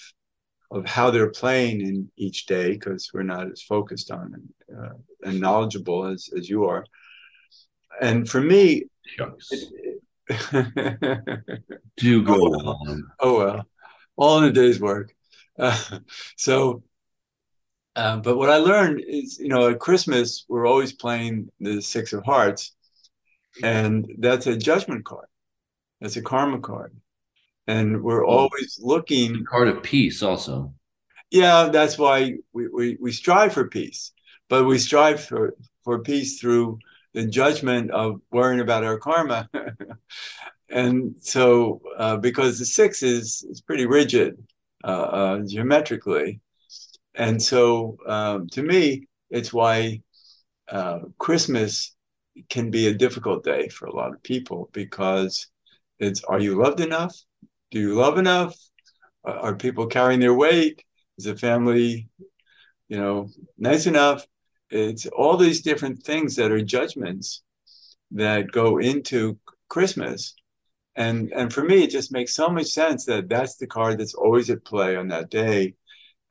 of 0.72 0.86
how 0.86 1.10
they're 1.10 1.32
playing 1.32 1.82
in 1.82 2.12
each 2.16 2.46
day 2.46 2.74
because 2.74 3.10
we're 3.14 3.24
not 3.24 3.52
as 3.52 3.62
focused 3.62 4.12
on 4.12 4.34
and, 4.36 4.78
uh, 4.78 4.94
and 5.24 5.40
knowledgeable 5.40 6.06
as 6.06 6.30
as 6.38 6.50
you 6.50 6.66
are. 6.66 6.86
And 8.02 8.30
for 8.30 8.42
me 8.42 8.86
do 11.98 12.24
go 12.24 12.36
oh, 12.36 12.50
well. 12.50 12.82
on. 12.88 13.12
Oh 13.20 13.38
well. 13.38 13.66
All 14.16 14.38
in 14.40 14.44
a 14.46 14.52
day's 14.52 14.80
work. 14.80 15.14
Uh, 15.58 16.00
so 16.38 16.84
um, 17.96 18.22
but 18.22 18.38
what 18.38 18.50
I 18.50 18.58
learned 18.58 19.04
is, 19.06 19.40
you 19.40 19.50
know, 19.50 19.68
at 19.68 19.80
Christmas, 19.80 20.46
we're 20.48 20.68
always 20.68 20.94
playing 20.94 21.50
the 21.60 21.82
Six 21.82 22.14
of 22.14 22.24
Hearts, 22.24 22.76
and 23.64 24.10
that's 24.20 24.48
a 24.48 24.56
judgment 24.56 25.04
card. 25.04 25.28
That's 26.02 26.18
a 26.18 26.22
karma 26.22 26.60
card. 26.60 26.96
And 27.68 28.02
we're 28.02 28.26
always 28.26 28.80
looking. 28.82 29.46
Card 29.46 29.68
of 29.68 29.84
peace, 29.84 30.24
also. 30.24 30.74
Yeah, 31.30 31.70
that's 31.72 31.98
why 31.98 32.36
we, 32.54 32.68
we, 32.68 32.98
we 33.00 33.12
strive 33.12 33.54
for 33.54 33.68
peace, 33.68 34.12
but 34.48 34.66
we 34.66 34.80
strive 34.80 35.24
for, 35.24 35.56
for 35.84 36.00
peace 36.00 36.40
through 36.40 36.80
the 37.14 37.26
judgment 37.26 37.92
of 37.92 38.22
worrying 38.32 38.62
about 38.62 38.84
our 38.84 38.98
karma. 38.98 39.48
and 40.70 41.16
so, 41.20 41.82
uh, 41.98 42.18
because 42.18 42.58
the 42.58 42.66
six 42.66 43.04
is, 43.04 43.46
is 43.50 43.62
pretty 43.62 43.86
rigid 43.86 44.44
uh, 44.84 44.88
uh, 44.88 45.40
geometrically, 45.46 46.40
and 47.14 47.42
so 47.42 47.98
um, 48.08 48.48
to 48.50 48.64
me, 48.64 49.08
it's 49.30 49.52
why 49.52 50.02
uh, 50.72 51.00
Christmas 51.18 51.96
can 52.50 52.72
be 52.72 52.88
a 52.88 52.94
difficult 52.94 53.44
day 53.44 53.68
for 53.68 53.86
a 53.88 53.96
lot 53.96 54.14
of 54.14 54.24
people 54.24 54.70
because 54.72 55.48
it's 56.00 56.24
are 56.24 56.40
you 56.40 56.62
loved 56.62 56.80
enough? 56.80 57.16
Do 57.72 57.80
you 57.80 57.96
love 57.96 58.18
enough? 58.18 58.56
Are 59.24 59.56
people 59.56 59.88
carrying 59.88 60.20
their 60.20 60.34
weight? 60.34 60.84
Is 61.18 61.26
the 61.26 61.36
family, 61.36 62.08
you 62.88 62.98
know, 62.98 63.30
nice 63.58 63.86
enough? 63.86 64.26
It's 64.70 65.06
all 65.08 65.38
these 65.38 65.62
different 65.62 66.04
things 66.04 66.36
that 66.36 66.52
are 66.52 66.62
judgments 66.62 67.44
that 68.12 68.52
go 68.52 68.78
into 68.78 69.38
Christmas. 69.68 70.36
And, 70.96 71.32
and 71.34 71.54
for 71.54 71.64
me, 71.64 71.84
it 71.84 71.92
just 71.92 72.12
makes 72.12 72.34
so 72.34 72.50
much 72.50 72.68
sense 72.68 73.06
that 73.06 73.30
that's 73.30 73.58
the 73.58 73.68
card 73.68 74.00
that's 74.00 74.14
always 74.14 74.50
at 74.50 74.64
play 74.64 74.96
on 74.96 75.10
that 75.10 75.30
day 75.30 75.76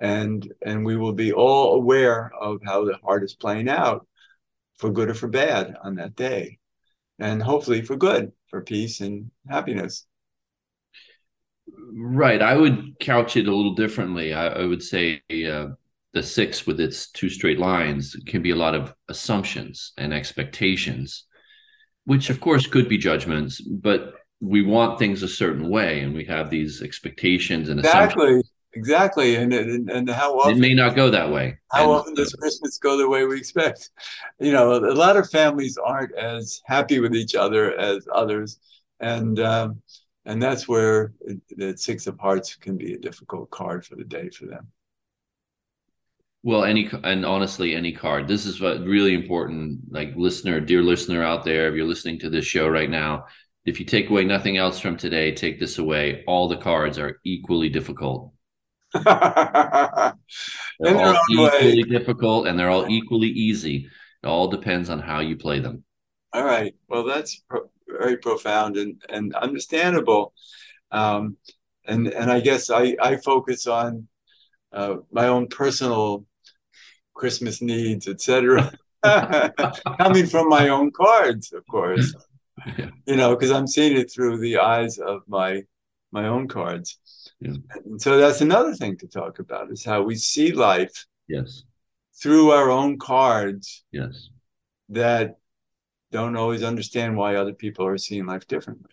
and 0.00 0.52
and 0.64 0.84
we 0.84 0.96
will 0.96 1.12
be 1.12 1.32
all 1.32 1.75
aware 1.75 2.30
of 2.40 2.60
how 2.64 2.84
the 2.84 2.96
heart 2.98 3.25
is 3.25 3.34
playing 3.34 3.68
out 3.68 4.06
for 4.76 4.90
good 4.90 5.10
or 5.10 5.14
for 5.14 5.28
bad 5.28 5.76
on 5.82 5.96
that 5.96 6.14
day 6.14 6.57
and 7.18 7.42
hopefully 7.42 7.82
for 7.82 7.96
good 7.96 8.32
for 8.48 8.62
peace 8.62 9.00
and 9.00 9.30
happiness. 9.48 10.06
Right. 11.92 12.40
I 12.40 12.56
would 12.56 12.98
couch 13.00 13.37
it 13.37 13.46
a 13.46 13.54
little 13.54 13.75
differently. 13.75 14.32
I, 14.32 14.48
I 14.48 14.64
would 14.64 14.82
say 14.82 15.22
uh, 15.30 15.68
the 16.12 16.22
six 16.22 16.66
with 16.66 16.80
its 16.80 17.10
two 17.10 17.28
straight 17.28 17.58
lines 17.58 18.16
can 18.26 18.42
be 18.42 18.50
a 18.50 18.56
lot 18.56 18.75
of 18.75 18.94
assumptions 19.08 19.92
and 19.96 20.12
expectations 20.12 21.25
which 22.04 22.30
of 22.30 22.40
course 22.40 22.66
could 22.66 22.88
be 22.88 22.96
judgments 22.96 23.60
but 23.60 24.14
we 24.40 24.62
want 24.62 24.98
things 24.98 25.22
a 25.22 25.28
certain 25.28 25.68
way 25.68 26.00
and 26.00 26.14
we 26.14 26.25
have 26.25 26.48
these 26.48 26.80
expectations 26.80 27.68
and 27.68 27.80
exactly 27.80 28.42
exactly 28.78 29.37
and, 29.37 29.52
and 29.52 29.90
and 29.90 30.08
how 30.08 30.38
often 30.38 30.56
it 30.56 30.61
may 30.61 30.75
not 30.75 30.94
go 30.94 31.11
that 31.11 31.30
way. 31.30 31.58
how 31.73 31.85
and, 31.85 31.92
often 31.92 32.14
does 32.14 32.32
christmas 32.32 32.78
go 32.78 32.97
the 32.97 33.08
way 33.08 33.25
we 33.25 33.37
expect. 33.37 33.90
You 34.38 34.52
know 34.52 34.75
a 34.75 34.94
lot 34.94 35.16
of 35.16 35.28
families 35.30 35.76
aren't 35.76 36.14
as 36.14 36.61
happy 36.64 37.00
with 37.00 37.14
each 37.14 37.35
other 37.35 37.78
as 37.78 38.06
others 38.12 38.58
and 39.00 39.38
um, 39.40 39.82
and 40.25 40.42
that's 40.42 40.68
where 40.68 41.12
the 41.56 41.76
six 41.76 42.06
of 42.06 42.18
hearts 42.18 42.54
can 42.54 42.76
be 42.76 42.94
a 42.94 42.99
difficult 42.99 43.50
card 43.50 43.85
for 43.85 43.97
the 43.97 44.04
day 44.04 44.28
for 44.30 44.47
them. 44.47 44.68
Well 46.42 46.64
any 46.64 46.88
and 47.02 47.26
honestly 47.26 47.75
any 47.75 47.92
card. 47.92 48.28
This 48.28 48.47
is 48.47 48.61
what 48.61 48.80
really 48.80 49.14
important 49.14 49.80
like 49.90 50.14
listener 50.16 50.61
dear 50.61 50.82
listener 50.82 51.23
out 51.23 51.44
there 51.44 51.68
if 51.68 51.75
you're 51.75 51.87
listening 51.87 52.18
to 52.20 52.30
this 52.30 52.44
show 52.44 52.68
right 52.68 52.90
now 52.90 53.26
if 53.64 53.78
you 53.78 53.85
take 53.85 54.08
away 54.08 54.25
nothing 54.25 54.56
else 54.56 54.80
from 54.80 54.97
today 54.97 55.35
take 55.35 55.58
this 55.58 55.78
away. 55.78 56.25
All 56.26 56.49
the 56.49 56.56
cards 56.56 56.99
are 56.99 57.20
equally 57.25 57.68
difficult 57.68 58.32
they're 58.95 60.14
all 60.80 61.18
equally 61.30 61.49
way. 61.50 61.83
difficult 61.83 62.47
and 62.47 62.59
they're 62.59 62.71
all 62.71 62.88
equally 62.88 63.28
easy. 63.28 63.88
It 64.23 64.26
all 64.26 64.49
depends 64.49 64.90
on 64.90 64.99
how 65.00 65.21
you 65.21 65.37
play 65.37 65.61
them. 65.61 65.85
All 66.33 66.45
right. 66.45 66.75
Well, 66.88 67.04
that's 67.04 67.42
pro- 67.49 67.71
very 67.88 68.16
profound 68.16 68.76
and, 68.76 69.00
and 69.09 69.35
understandable. 69.35 70.33
Um, 70.90 71.37
and 71.87 72.09
and 72.09 72.30
I 72.30 72.40
guess 72.40 72.71
I, 72.71 72.97
I 73.00 73.16
focus 73.16 73.66
on 73.66 74.09
uh, 74.73 74.97
my 75.11 75.28
own 75.28 75.49
personal 75.49 76.26
Christmas 77.14 77.61
needs, 77.62 78.09
etc. 78.09 78.73
Coming 79.99 80.26
from 80.26 80.49
my 80.49 80.68
own 80.68 80.90
cards, 80.92 81.52
of 81.52 81.64
course. 81.71 82.14
Yeah. 82.76 82.90
You 83.07 83.14
know, 83.14 83.37
because 83.37 83.52
I'm 83.52 83.68
seeing 83.68 83.97
it 83.97 84.11
through 84.12 84.38
the 84.38 84.59
eyes 84.59 84.99
of 84.99 85.23
my 85.28 85.62
my 86.11 86.26
own 86.26 86.49
cards. 86.49 86.99
Yeah. 87.40 87.54
And 87.85 88.00
so 88.00 88.18
that's 88.18 88.40
another 88.40 88.75
thing 88.75 88.97
to 88.99 89.07
talk 89.07 89.38
about 89.38 89.71
is 89.71 89.85
how 89.85 90.02
we 90.02 90.16
see 90.16 90.52
life. 90.52 91.07
Yes. 91.28 91.64
Through 92.21 92.50
our 92.50 92.71
own 92.71 92.99
cards. 92.99 93.85
Yes. 93.92 94.30
That 94.88 95.38
don't 96.11 96.37
always 96.37 96.62
understand 96.62 97.16
why 97.16 97.37
other 97.37 97.52
people 97.52 97.87
are 97.87 97.99
seeing 97.99 98.26
life 98.26 98.47
differently. 98.47 98.90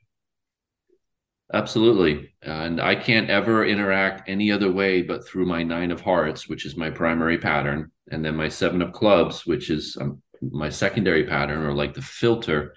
Absolutely. 1.54 2.34
And 2.42 2.82
I 2.82 2.96
can't 2.96 3.30
ever 3.30 3.66
interact 3.66 4.30
any 4.30 4.52
other 4.52 4.72
way 4.72 5.02
but 5.02 5.25
through 5.25 5.46
my 5.46 5.64
nine 5.64 5.92
of 5.92 6.02
hearts, 6.02 6.50
which 6.50 6.66
is 6.66 6.75
my 6.75 6.90
primary 6.90 7.38
pattern, 7.38 7.92
and 8.12 8.25
then 8.25 8.36
my 8.36 8.50
seven 8.50 8.82
of 8.82 8.92
clubs, 8.92 9.46
which 9.46 9.70
is 9.70 9.96
um, 10.02 10.22
my 10.42 10.70
secondary 10.70 11.25
pattern 11.25 11.64
or 11.64 11.74
like 11.74 11.94
the 11.94 12.02
filter 12.02 12.74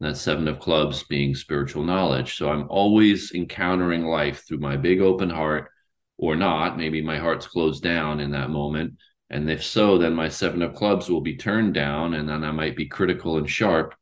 that 0.00 0.16
seven 0.16 0.46
of 0.48 0.60
clubs 0.60 1.04
being 1.04 1.34
spiritual 1.34 1.82
knowledge. 1.82 2.36
So 2.36 2.50
I'm 2.50 2.66
always 2.68 3.32
encountering 3.32 4.04
life 4.04 4.46
through 4.46 4.58
my 4.58 4.76
big 4.76 5.00
open 5.00 5.30
heart 5.30 5.70
or 6.18 6.36
not. 6.36 6.76
Maybe 6.76 7.02
my 7.02 7.18
heart's 7.18 7.46
closed 7.46 7.82
down 7.82 8.20
in 8.20 8.32
that 8.32 8.50
moment. 8.50 8.94
And 9.30 9.50
if 9.50 9.64
so, 9.64 9.98
then 9.98 10.14
my 10.14 10.28
seven 10.28 10.62
of 10.62 10.74
clubs 10.74 11.08
will 11.08 11.22
be 11.22 11.36
turned 11.36 11.74
down 11.74 12.14
and 12.14 12.28
then 12.28 12.44
I 12.44 12.52
might 12.52 12.76
be 12.76 12.86
critical 12.86 13.38
and 13.38 13.48
sharp 13.48 13.94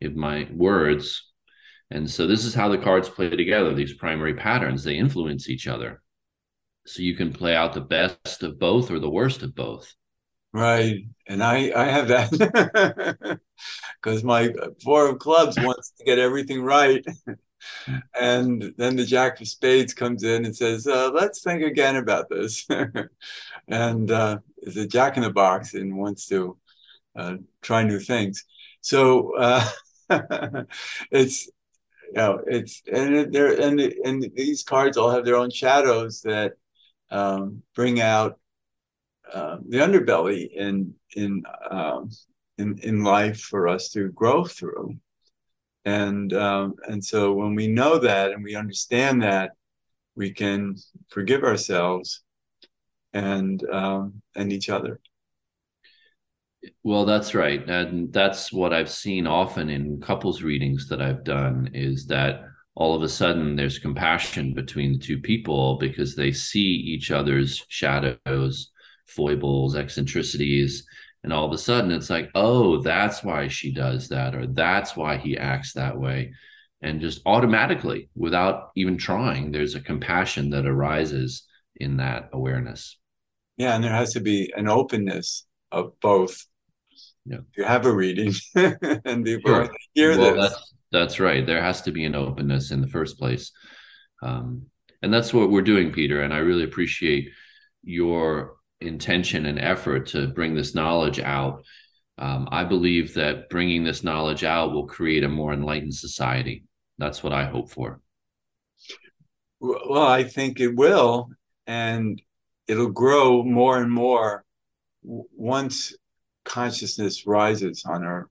in 0.00 0.18
my 0.18 0.48
words. 0.52 1.30
And 1.90 2.10
so 2.10 2.26
this 2.26 2.44
is 2.44 2.54
how 2.54 2.68
the 2.68 2.78
cards 2.78 3.08
play 3.08 3.30
together. 3.30 3.72
These 3.72 3.94
primary 3.94 4.34
patterns, 4.34 4.84
they 4.84 4.96
influence 4.96 5.48
each 5.48 5.68
other. 5.68 6.02
So 6.86 7.02
you 7.02 7.14
can 7.14 7.32
play 7.32 7.54
out 7.54 7.72
the 7.72 7.80
best 7.80 8.42
of 8.42 8.58
both 8.58 8.90
or 8.90 8.98
the 8.98 9.08
worst 9.08 9.42
of 9.42 9.54
both. 9.54 9.94
Right. 10.54 11.00
And 11.26 11.42
I, 11.42 11.72
I 11.74 11.86
have 11.86 12.06
that 12.08 13.40
because 14.00 14.22
my 14.22 14.54
four 14.84 15.08
of 15.08 15.18
clubs 15.18 15.58
wants 15.58 15.90
to 15.98 16.04
get 16.04 16.20
everything 16.20 16.62
right. 16.62 17.04
and 18.20 18.72
then 18.76 18.94
the 18.94 19.04
jack 19.04 19.40
of 19.40 19.48
spades 19.48 19.92
comes 19.94 20.22
in 20.22 20.44
and 20.44 20.56
says, 20.56 20.86
uh, 20.86 21.10
let's 21.12 21.42
think 21.42 21.64
again 21.64 21.96
about 21.96 22.28
this. 22.28 22.68
and 23.68 24.12
uh, 24.12 24.38
is 24.58 24.76
a 24.76 24.86
jack 24.86 25.16
in 25.16 25.24
the 25.24 25.30
box 25.30 25.74
and 25.74 25.96
wants 25.96 26.28
to 26.28 26.56
uh, 27.16 27.34
try 27.60 27.82
new 27.82 27.98
things. 27.98 28.44
So 28.80 29.36
uh, 29.36 29.68
it's 31.10 31.46
you 31.46 32.12
know 32.14 32.40
it's 32.46 32.80
and 32.92 33.32
there 33.32 33.60
and 33.60 33.80
and 33.80 34.30
these 34.36 34.62
cards 34.62 34.96
all 34.96 35.10
have 35.10 35.24
their 35.24 35.36
own 35.36 35.50
shadows 35.50 36.20
that 36.20 36.52
um, 37.10 37.62
bring 37.74 38.00
out 38.00 38.38
uh, 39.32 39.58
the 39.68 39.78
underbelly 39.78 40.50
in 40.52 40.94
in 41.16 41.42
um, 41.70 42.10
in 42.58 42.78
in 42.78 43.04
life 43.04 43.40
for 43.40 43.68
us 43.68 43.90
to 43.90 44.08
grow 44.10 44.44
through. 44.44 44.96
And 45.84 46.32
um, 46.32 46.74
and 46.88 47.04
so 47.04 47.32
when 47.32 47.54
we 47.54 47.66
know 47.66 47.98
that 47.98 48.32
and 48.32 48.42
we 48.42 48.54
understand 48.54 49.22
that, 49.22 49.52
we 50.14 50.32
can 50.32 50.76
forgive 51.08 51.42
ourselves 51.42 52.22
and 53.12 53.62
um, 53.70 54.22
and 54.34 54.52
each 54.52 54.68
other. 54.68 55.00
Well, 56.82 57.04
that's 57.04 57.34
right, 57.34 57.68
and 57.68 58.12
that's 58.12 58.52
what 58.52 58.72
I've 58.72 58.90
seen 58.90 59.26
often 59.26 59.68
in 59.68 60.00
couples 60.00 60.42
readings 60.42 60.88
that 60.88 61.02
I've 61.02 61.24
done 61.24 61.70
is 61.74 62.06
that 62.06 62.44
all 62.74 62.94
of 62.94 63.02
a 63.02 63.08
sudden 63.08 63.54
there's 63.54 63.78
compassion 63.78 64.54
between 64.54 64.94
the 64.94 64.98
two 64.98 65.20
people 65.20 65.78
because 65.78 66.16
they 66.16 66.32
see 66.32 66.60
each 66.60 67.10
other's 67.10 67.64
shadows, 67.68 68.72
foibles, 69.06 69.76
eccentricities, 69.76 70.86
and 71.22 71.32
all 71.32 71.46
of 71.46 71.52
a 71.52 71.58
sudden 71.58 71.90
it's 71.90 72.10
like, 72.10 72.30
oh, 72.34 72.82
that's 72.82 73.24
why 73.24 73.48
she 73.48 73.72
does 73.72 74.08
that, 74.08 74.34
or 74.34 74.46
that's 74.46 74.96
why 74.96 75.16
he 75.16 75.36
acts 75.36 75.72
that 75.72 75.98
way. 75.98 76.32
And 76.82 77.00
just 77.00 77.22
automatically, 77.24 78.10
without 78.14 78.70
even 78.76 78.98
trying, 78.98 79.50
there's 79.50 79.74
a 79.74 79.80
compassion 79.80 80.50
that 80.50 80.66
arises 80.66 81.46
in 81.76 81.96
that 81.96 82.28
awareness. 82.32 82.98
Yeah, 83.56 83.74
and 83.74 83.82
there 83.82 83.92
has 83.92 84.12
to 84.14 84.20
be 84.20 84.52
an 84.56 84.68
openness 84.68 85.46
of 85.72 85.98
both 86.00 86.44
yeah. 87.24 87.38
you 87.56 87.64
have 87.64 87.86
a 87.86 87.92
reading 87.92 88.34
and 88.54 89.24
people 89.24 89.50
sure. 89.50 89.70
hear 89.94 90.18
well, 90.18 90.34
this. 90.34 90.50
That's, 90.50 90.74
that's 90.92 91.20
right. 91.20 91.46
There 91.46 91.62
has 91.62 91.82
to 91.82 91.92
be 91.92 92.04
an 92.04 92.14
openness 92.14 92.70
in 92.70 92.80
the 92.80 92.88
first 92.88 93.18
place. 93.18 93.50
Um, 94.22 94.66
and 95.02 95.12
that's 95.12 95.34
what 95.34 95.50
we're 95.50 95.62
doing, 95.62 95.92
Peter. 95.92 96.22
And 96.22 96.32
I 96.32 96.38
really 96.38 96.64
appreciate 96.64 97.30
your 97.82 98.56
intention 98.80 99.46
and 99.46 99.58
effort 99.58 100.08
to 100.08 100.28
bring 100.28 100.54
this 100.54 100.74
knowledge 100.74 101.18
out. 101.20 101.64
Um, 102.18 102.48
I 102.50 102.64
believe 102.64 103.14
that 103.14 103.48
bringing 103.48 103.84
this 103.84 104.04
knowledge 104.04 104.44
out 104.44 104.72
will 104.72 104.86
create 104.86 105.24
a 105.24 105.28
more 105.28 105.52
enlightened 105.52 105.94
society. 105.94 106.64
That's 106.98 107.22
what 107.22 107.32
I 107.32 107.44
hope 107.44 107.70
for. 107.70 108.00
Well, 109.60 110.06
I 110.06 110.24
think 110.24 110.60
it 110.60 110.76
will. 110.76 111.30
And 111.66 112.20
it'll 112.68 112.90
grow 112.90 113.42
more 113.42 113.78
and 113.78 113.90
more 113.90 114.44
once 115.02 115.94
consciousness 116.44 117.26
rises 117.26 117.84
on 117.86 118.04
our 118.04 118.28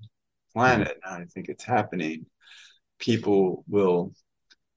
planet, 0.54 1.00
I 1.04 1.26
think 1.26 1.50
it's 1.50 1.64
happening, 1.64 2.26
people 3.00 3.64
will 3.68 4.14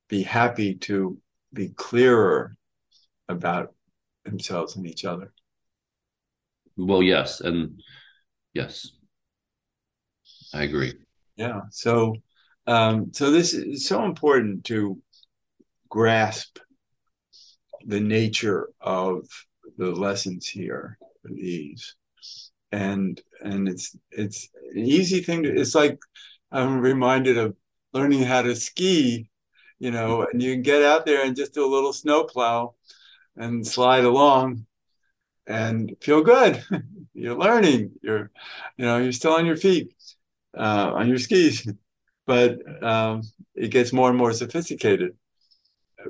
be 0.08 0.22
happy 0.22 0.74
to 0.74 1.18
be 1.52 1.68
clearer 1.68 2.56
about 3.28 3.74
themselves 4.24 4.76
and 4.76 4.86
each 4.86 5.04
other. 5.04 5.32
Well, 6.76 7.02
yes, 7.02 7.40
and 7.40 7.80
yes, 8.54 8.90
I 10.54 10.64
agree. 10.64 10.94
Yeah. 11.36 11.62
So, 11.70 12.16
um, 12.66 13.12
so 13.12 13.30
this 13.30 13.54
is 13.54 13.86
so 13.86 14.04
important 14.04 14.64
to 14.64 15.00
grasp 15.88 16.58
the 17.86 18.00
nature 18.00 18.68
of 18.80 19.26
the 19.78 19.90
lessons 19.90 20.48
here, 20.48 20.98
these 21.24 21.94
and 22.72 23.20
and 23.40 23.68
it's 23.68 23.96
it's 24.10 24.48
an 24.74 24.84
easy 24.84 25.20
thing 25.20 25.42
to 25.42 25.60
it's 25.60 25.74
like 25.74 25.98
i'm 26.50 26.80
reminded 26.80 27.38
of 27.38 27.54
learning 27.92 28.22
how 28.22 28.42
to 28.42 28.54
ski 28.56 29.28
you 29.78 29.90
know 29.90 30.26
and 30.30 30.42
you 30.42 30.54
can 30.54 30.62
get 30.62 30.82
out 30.82 31.06
there 31.06 31.24
and 31.24 31.36
just 31.36 31.54
do 31.54 31.64
a 31.64 31.74
little 31.74 31.92
snowplow 31.92 32.74
and 33.36 33.66
slide 33.66 34.04
along 34.04 34.65
and 35.46 35.94
feel 36.00 36.22
good 36.22 36.62
you're 37.14 37.36
learning 37.36 37.92
you're 38.02 38.30
you 38.76 38.84
know 38.84 38.98
you're 38.98 39.12
still 39.12 39.32
on 39.32 39.46
your 39.46 39.56
feet 39.56 39.94
uh, 40.56 40.92
on 40.94 41.08
your 41.08 41.18
skis 41.18 41.68
but 42.26 42.58
um, 42.82 43.22
it 43.54 43.70
gets 43.70 43.92
more 43.92 44.08
and 44.08 44.18
more 44.18 44.32
sophisticated 44.32 45.12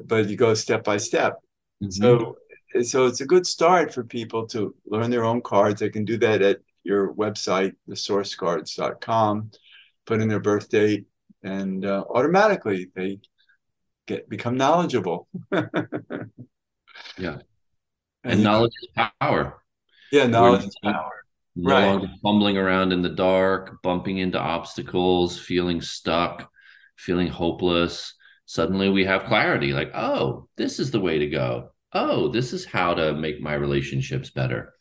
but 0.05 0.29
you 0.29 0.37
go 0.37 0.55
step 0.55 0.85
by 0.85 0.97
step 0.97 1.41
mm-hmm. 1.83 1.91
so 1.91 2.37
so 2.83 3.07
it's 3.07 3.21
a 3.21 3.27
good 3.27 3.47
start 3.47 3.93
for 3.93 4.05
people 4.05 4.47
to 4.49 4.75
learn 4.87 5.11
their 5.11 5.25
own 5.25 5.41
cards. 5.41 5.81
They 5.81 5.91
can 5.91 6.05
do 6.05 6.17
that 6.19 6.43
at 6.43 6.59
your 6.83 7.15
website, 7.15 7.75
thesourcecards.com, 7.89 9.51
put 10.05 10.21
in 10.21 10.29
their 10.29 10.41
birth 10.41 10.69
date, 10.69 11.07
and 11.43 11.85
uh, 11.85 12.05
automatically 12.09 12.91
they 12.95 13.21
get 14.07 14.29
become 14.29 14.57
knowledgeable. 14.57 15.29
yeah. 17.19 17.39
And, 18.27 18.43
knowledge 18.43 18.73
is 18.83 18.89
power. 19.21 19.63
Yeah, 20.13 20.27
knowledge 20.27 20.65
is 20.65 20.77
power. 20.83 21.25
No 21.55 21.75
right. 21.75 21.87
longer 21.87 22.09
fumbling 22.23 22.59
around 22.59 22.93
in 22.93 23.03
the 23.03 23.09
dark, 23.09 23.83
bumping 23.83 24.19
into 24.19 24.39
obstacles, 24.39 25.39
feeling 25.39 25.81
stuck, 25.81 26.51
feeling 26.97 27.29
hopeless. 27.29 28.15
Suddenly 28.45 28.91
we 28.91 29.05
have 29.05 29.25
clarity 29.25 29.73
like, 29.73 29.91
oh, 29.95 30.49
this 30.57 30.79
is 30.79 30.91
the 30.91 31.01
way 31.01 31.19
to 31.19 31.27
go 31.29 31.71
oh, 31.97 32.29
this 32.29 32.53
is 32.53 32.65
how 32.65 32.95
to 32.95 33.15
make 33.15 33.41
my 33.41 33.55
relationships 33.55 34.31
better. 34.31 34.75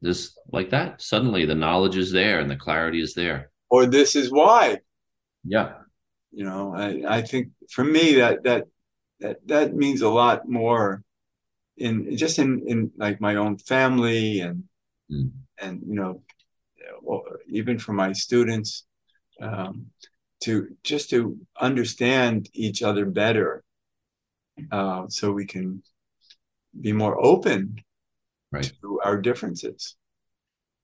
This 0.00 0.36
like 0.52 0.70
that. 0.70 1.02
Suddenly 1.02 1.46
the 1.46 1.54
knowledge 1.54 1.96
is 1.96 2.12
there 2.12 2.40
and 2.40 2.50
the 2.50 2.56
clarity 2.56 3.00
is 3.00 3.14
there. 3.14 3.50
Or 3.68 3.86
this 3.86 4.16
is 4.16 4.30
why. 4.30 4.78
Yeah. 5.44 5.74
You 6.32 6.44
know, 6.44 6.74
I, 6.74 7.18
I 7.18 7.22
think 7.22 7.48
for 7.70 7.84
me 7.84 8.16
that 8.16 8.44
that 8.44 8.64
that 9.20 9.46
that 9.46 9.74
means 9.74 10.02
a 10.02 10.08
lot 10.08 10.48
more 10.48 11.02
in 11.76 12.16
just 12.16 12.38
in 12.38 12.62
in 12.66 12.90
like 12.96 13.20
my 13.20 13.36
own 13.36 13.58
family 13.58 14.40
and 14.40 14.64
mm. 15.10 15.30
and 15.58 15.82
you 15.86 15.94
know 15.94 16.22
well, 17.02 17.22
even 17.48 17.78
for 17.78 17.92
my 17.92 18.12
students 18.12 18.84
um, 19.40 19.86
to 20.40 20.68
just 20.82 21.10
to 21.10 21.38
understand 21.60 22.48
each 22.52 22.82
other 22.82 23.04
better 23.06 23.62
uh, 24.70 25.06
so 25.08 25.32
we 25.32 25.44
can 25.46 25.82
be 26.80 26.92
more 26.92 27.22
open 27.24 27.76
right. 28.52 28.72
to 28.82 29.00
our 29.04 29.20
differences. 29.20 29.96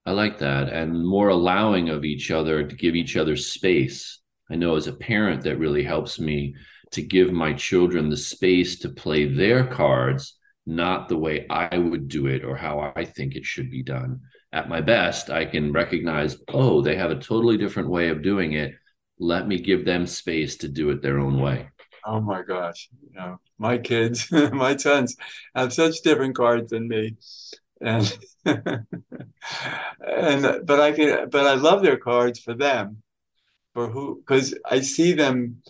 I 0.05 0.13
like 0.13 0.39
that. 0.39 0.69
And 0.69 1.07
more 1.07 1.29
allowing 1.29 1.89
of 1.89 2.05
each 2.05 2.31
other 2.31 2.65
to 2.65 2.77
give 2.77 2.95
each 2.97 3.17
other 3.17 3.37
space. 3.37 4.21
I 4.51 4.57
know 4.57 4.77
as 4.77 4.89
a 4.89 4.93
parent, 4.93 5.43
that 5.45 5.59
really 5.59 5.85
helps 5.85 6.19
me 6.19 6.55
to 6.93 7.03
give 7.03 7.33
my 7.33 7.53
children 7.53 8.11
the 8.11 8.17
space 8.17 8.79
to 8.81 8.89
play 8.91 9.27
their 9.27 9.65
cards, 9.67 10.37
not 10.67 11.09
the 11.09 11.19
way 11.19 11.47
I 11.49 11.77
would 11.77 12.09
do 12.09 12.27
it 12.27 12.45
or 12.45 12.57
how 12.57 12.93
I 12.95 13.05
think 13.05 13.35
it 13.35 13.45
should 13.45 13.71
be 13.71 13.83
done. 13.83 14.21
At 14.53 14.69
my 14.69 14.81
best, 14.81 15.31
I 15.31 15.45
can 15.45 15.73
recognize, 15.73 16.37
oh, 16.49 16.83
they 16.83 16.97
have 16.97 17.11
a 17.11 17.17
totally 17.17 17.57
different 17.57 17.89
way 17.89 18.09
of 18.11 18.23
doing 18.23 18.53
it. 18.53 18.75
Let 19.19 19.49
me 19.49 19.59
give 19.59 19.85
them 19.85 20.07
space 20.07 20.57
to 20.59 20.69
do 20.69 20.91
it 20.91 21.03
their 21.03 21.19
own 21.19 21.41
way. 21.41 21.69
Oh 22.05 22.21
my 22.21 22.43
gosh. 22.43 22.89
You 23.03 23.15
know, 23.15 23.41
my 23.59 23.79
kids, 23.79 24.31
my 24.53 24.77
sons 24.77 25.17
have 25.55 25.73
such 25.73 26.03
different 26.03 26.37
cards 26.37 26.71
than 26.71 26.89
me. 26.89 27.17
And 27.81 28.19
and 28.45 28.85
but 30.67 30.81
I 30.81 30.93
can 30.93 31.31
but 31.31 31.47
I 31.47 31.55
love 31.55 31.83
their 31.83 31.97
cards 31.97 32.39
for 32.39 32.55
them. 32.55 33.03
For 33.75 33.89
who 33.89 34.17
because 34.17 34.55
I 34.65 34.81
see 34.81 35.13
them 35.15 35.63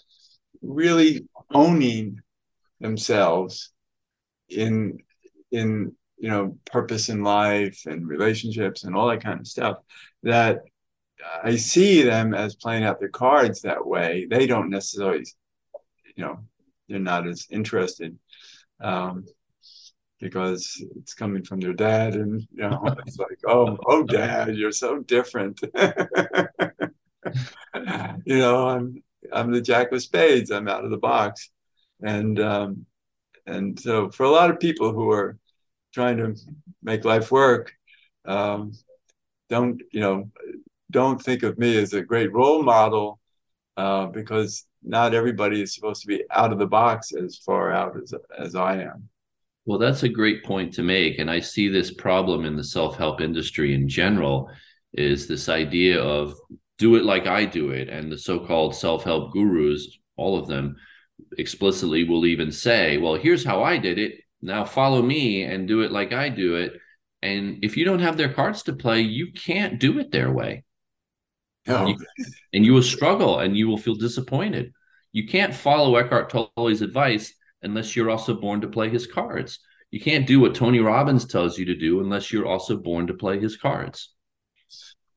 really 0.60 1.26
owning 1.52 2.20
themselves 2.80 3.71
in 4.52 4.98
in 5.50 5.92
you 6.18 6.28
know 6.28 6.56
purpose 6.64 7.08
in 7.08 7.22
life 7.22 7.82
and 7.86 8.06
relationships 8.06 8.84
and 8.84 8.94
all 8.94 9.08
that 9.08 9.22
kind 9.22 9.40
of 9.40 9.46
stuff 9.46 9.78
that 10.22 10.60
I 11.42 11.56
see 11.56 12.02
them 12.02 12.34
as 12.34 12.56
playing 12.56 12.84
out 12.84 12.98
their 12.98 13.08
cards 13.08 13.62
that 13.62 13.86
way. 13.86 14.26
They 14.28 14.46
don't 14.46 14.70
necessarily 14.70 15.24
you 16.16 16.24
know 16.24 16.40
they're 16.88 16.98
not 16.98 17.26
as 17.26 17.46
interested 17.50 18.18
um, 18.80 19.24
because 20.20 20.82
it's 20.96 21.14
coming 21.14 21.44
from 21.44 21.60
their 21.60 21.72
dad 21.72 22.14
and 22.14 22.40
you 22.52 22.68
know 22.68 22.82
it's 23.06 23.18
like 23.18 23.38
oh 23.46 23.78
oh 23.86 24.02
dad 24.04 24.56
you're 24.56 24.72
so 24.72 24.98
different 24.98 25.60
you 28.24 28.38
know 28.38 28.68
i'm 28.68 29.02
I'm 29.32 29.50
the 29.50 29.60
jack 29.60 29.92
of 29.92 30.02
spades. 30.02 30.50
I'm 30.50 30.68
out 30.68 30.84
of 30.84 30.90
the 30.90 30.96
box, 30.96 31.50
and 32.02 32.38
um, 32.40 32.86
and 33.46 33.78
so 33.78 34.10
for 34.10 34.24
a 34.24 34.30
lot 34.30 34.50
of 34.50 34.60
people 34.60 34.92
who 34.92 35.10
are 35.10 35.38
trying 35.92 36.16
to 36.18 36.34
make 36.82 37.04
life 37.04 37.30
work, 37.30 37.72
um, 38.24 38.72
don't 39.48 39.82
you 39.92 40.00
know, 40.00 40.30
don't 40.90 41.22
think 41.22 41.42
of 41.42 41.58
me 41.58 41.76
as 41.76 41.92
a 41.92 42.02
great 42.02 42.32
role 42.32 42.62
model 42.62 43.18
uh, 43.76 44.06
because 44.06 44.66
not 44.82 45.14
everybody 45.14 45.62
is 45.62 45.74
supposed 45.74 46.02
to 46.02 46.06
be 46.06 46.22
out 46.30 46.52
of 46.52 46.58
the 46.58 46.66
box 46.66 47.12
as 47.12 47.38
far 47.38 47.72
out 47.72 47.96
as 48.00 48.14
as 48.38 48.54
I 48.54 48.82
am. 48.82 49.08
Well, 49.64 49.78
that's 49.78 50.02
a 50.02 50.08
great 50.08 50.44
point 50.44 50.74
to 50.74 50.82
make, 50.82 51.18
and 51.18 51.30
I 51.30 51.38
see 51.38 51.68
this 51.68 51.92
problem 51.92 52.44
in 52.44 52.56
the 52.56 52.64
self 52.64 52.96
help 52.96 53.20
industry 53.20 53.74
in 53.74 53.88
general. 53.88 54.50
Is 54.92 55.26
this 55.26 55.48
idea 55.48 56.00
of 56.00 56.34
do 56.78 56.96
it 56.96 57.04
like 57.04 57.26
I 57.26 57.44
do 57.44 57.70
it, 57.70 57.88
and 57.88 58.10
the 58.10 58.18
so 58.18 58.40
called 58.40 58.74
self 58.74 59.04
help 59.04 59.32
gurus, 59.32 59.98
all 60.16 60.38
of 60.38 60.48
them 60.48 60.76
explicitly 61.38 62.04
will 62.04 62.26
even 62.26 62.52
say, 62.52 62.98
"Well, 62.98 63.14
here's 63.14 63.44
how 63.44 63.62
I 63.62 63.78
did 63.78 63.98
it. 63.98 64.20
Now 64.40 64.64
follow 64.64 65.02
me 65.02 65.42
and 65.44 65.68
do 65.68 65.82
it 65.82 65.92
like 65.92 66.12
I 66.12 66.28
do 66.28 66.56
it." 66.56 66.74
And 67.22 67.64
if 67.64 67.76
you 67.76 67.84
don't 67.84 68.00
have 68.00 68.16
their 68.16 68.32
cards 68.32 68.64
to 68.64 68.72
play, 68.72 69.00
you 69.00 69.32
can't 69.32 69.78
do 69.78 69.98
it 69.98 70.10
their 70.10 70.32
way. 70.32 70.64
No. 71.66 71.86
You, 71.86 71.96
and 72.52 72.66
you 72.66 72.72
will 72.72 72.82
struggle 72.82 73.38
and 73.38 73.56
you 73.56 73.68
will 73.68 73.78
feel 73.78 73.94
disappointed. 73.94 74.72
You 75.12 75.28
can't 75.28 75.54
follow 75.54 75.94
Eckhart 75.96 76.30
Tolle's 76.30 76.82
advice 76.82 77.32
unless 77.62 77.94
you're 77.94 78.10
also 78.10 78.34
born 78.34 78.60
to 78.62 78.68
play 78.68 78.88
his 78.88 79.06
cards. 79.06 79.60
You 79.90 80.00
can't 80.00 80.26
do 80.26 80.40
what 80.40 80.54
Tony 80.54 80.80
Robbins 80.80 81.26
tells 81.26 81.58
you 81.58 81.66
to 81.66 81.76
do 81.76 82.00
unless 82.00 82.32
you're 82.32 82.46
also 82.46 82.76
born 82.76 83.06
to 83.06 83.14
play 83.14 83.38
his 83.38 83.56
cards. 83.56 84.12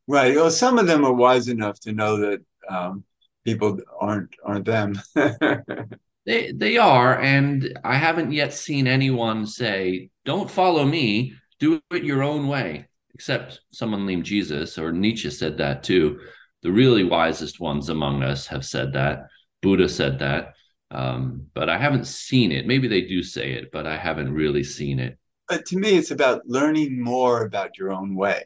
Right. 0.08 0.36
Well, 0.36 0.52
some 0.52 0.78
of 0.78 0.86
them 0.86 1.06
are 1.06 1.14
wise 1.14 1.48
enough 1.48 1.80
to 1.82 1.94
know 1.94 2.18
that 2.18 2.46
um, 2.70 3.04
people 3.46 3.80
aren't 4.00 4.36
aren't 4.44 4.66
them. 4.66 5.00
they 6.26 6.52
they 6.52 6.78
are, 6.78 7.20
and 7.20 7.80
I 7.84 7.96
haven't 7.96 8.34
yet 8.34 8.54
seen 8.54 8.88
anyone 8.88 9.46
say, 9.46 10.10
"Don't 10.26 10.52
follow 10.52 10.84
me. 10.84 11.34
Do 11.60 11.82
it 11.92 12.04
your 12.04 12.24
own 12.24 12.48
way." 12.48 12.88
Except 13.14 13.62
someone 13.72 14.06
named 14.06 14.26
Jesus 14.26 14.78
or 14.78 14.92
Nietzsche 14.92 15.30
said 15.30 15.58
that 15.60 15.84
too. 15.84 16.20
The 16.64 16.72
really 16.72 17.06
wisest 17.06 17.62
ones 17.62 17.88
among 17.88 18.24
us 18.24 18.48
have 18.48 18.66
said 18.66 18.92
that. 18.94 19.28
Buddha 19.62 19.88
said 19.88 20.20
that. 20.20 20.56
Um, 20.92 21.48
but 21.54 21.70
I 21.70 21.78
haven't 21.78 22.08
seen 22.08 22.52
it. 22.52 22.68
Maybe 22.68 22.88
they 22.88 23.02
do 23.02 23.24
say 23.24 23.54
it, 23.54 23.72
but 23.72 23.88
I 23.88 23.98
haven't 23.98 24.34
really 24.34 24.64
seen 24.64 25.00
it. 25.00 25.18
But 25.48 25.66
to 25.68 25.78
me, 25.78 25.98
it's 25.98 26.12
about 26.12 26.42
learning 26.46 27.02
more 27.02 27.46
about 27.46 27.78
your 27.78 27.92
own 27.92 28.16
way. 28.16 28.46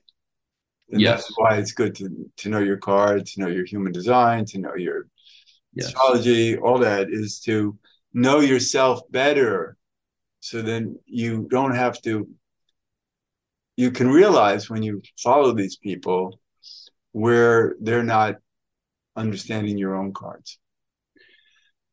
And 0.91 1.01
Yes. 1.01 1.21
that's 1.21 1.37
why 1.37 1.57
it's 1.57 1.71
good 1.71 1.95
to, 1.95 2.29
to 2.37 2.49
know 2.49 2.59
your 2.59 2.77
card, 2.77 3.25
to 3.25 3.39
know 3.41 3.47
your 3.47 3.65
human 3.65 3.91
design, 3.91 4.45
to 4.45 4.59
know 4.59 4.75
your 4.75 5.07
Yes. 5.73 5.87
astrology, 5.87 6.57
all 6.57 6.79
that 6.79 7.09
is 7.09 7.39
to 7.41 7.77
know 8.13 8.39
yourself 8.39 9.01
better. 9.11 9.77
So 10.39 10.61
then 10.61 10.97
you 11.05 11.47
don't 11.49 11.75
have 11.75 12.01
to, 12.01 12.27
you 13.77 13.91
can 13.91 14.09
realize 14.09 14.69
when 14.69 14.83
you 14.83 15.01
follow 15.17 15.53
these 15.53 15.77
people 15.77 16.39
where 17.11 17.75
they're 17.79 18.03
not 18.03 18.37
understanding 19.15 19.77
your 19.77 19.95
own 19.95 20.11
cards. 20.11 20.57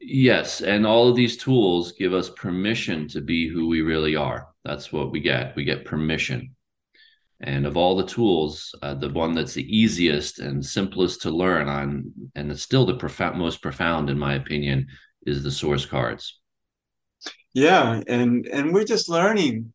Yes, 0.01 0.63
and 0.63 0.87
all 0.87 1.09
of 1.09 1.17
these 1.17 1.37
tools 1.37 1.93
give 1.93 2.13
us 2.13 2.31
permission 2.31 3.09
to 3.09 3.21
be 3.21 3.49
who 3.49 3.69
we 3.69 3.83
really 3.83 4.17
are. 4.17 4.49
That's 4.65 4.93
what 4.93 5.11
we 5.11 5.21
get. 5.21 5.55
We 5.55 5.65
get 5.65 5.85
permission. 5.85 6.56
And 7.41 7.67
of 7.67 7.77
all 7.77 7.97
the 7.97 8.07
tools, 8.07 8.75
uh, 8.83 8.95
the 8.95 9.11
one 9.11 9.35
that's 9.35 9.53
the 9.53 9.77
easiest 9.77 10.39
and 10.39 10.65
simplest 10.65 11.23
to 11.23 11.31
learn 11.31 11.69
on, 11.69 12.13
and 12.35 12.51
it's 12.51 12.63
still 12.63 12.87
the 12.87 13.35
most 13.35 13.61
profound, 13.61 14.09
in 14.09 14.19
my 14.19 14.35
opinion, 14.35 14.87
is 15.27 15.43
the 15.43 15.51
source 15.51 15.85
cards. 15.85 16.41
Yeah, 17.53 18.03
and 18.07 18.47
and 18.47 18.73
we're 18.73 18.85
just 18.85 19.09
learning 19.09 19.73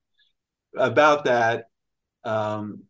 about 0.76 1.26
that 1.26 1.65
um, 2.24 2.84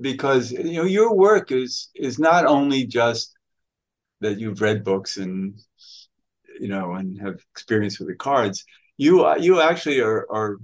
because 0.00 0.52
you 0.52 0.74
know 0.74 0.84
your 0.84 1.14
work 1.14 1.50
is 1.52 1.90
is 1.94 2.18
not 2.18 2.46
only 2.46 2.86
just 2.86 3.34
that 4.20 4.38
you've 4.38 4.60
read 4.60 4.84
books 4.84 5.16
and 5.16 5.58
you 6.60 6.68
know 6.68 6.94
and 6.94 7.20
have 7.20 7.40
experience 7.52 7.98
with 7.98 8.08
the 8.08 8.14
cards. 8.14 8.64
You 8.96 9.36
you 9.38 9.60
actually 9.60 10.00
are 10.00 10.26
are 10.30 10.58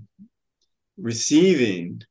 receiving 0.96 2.02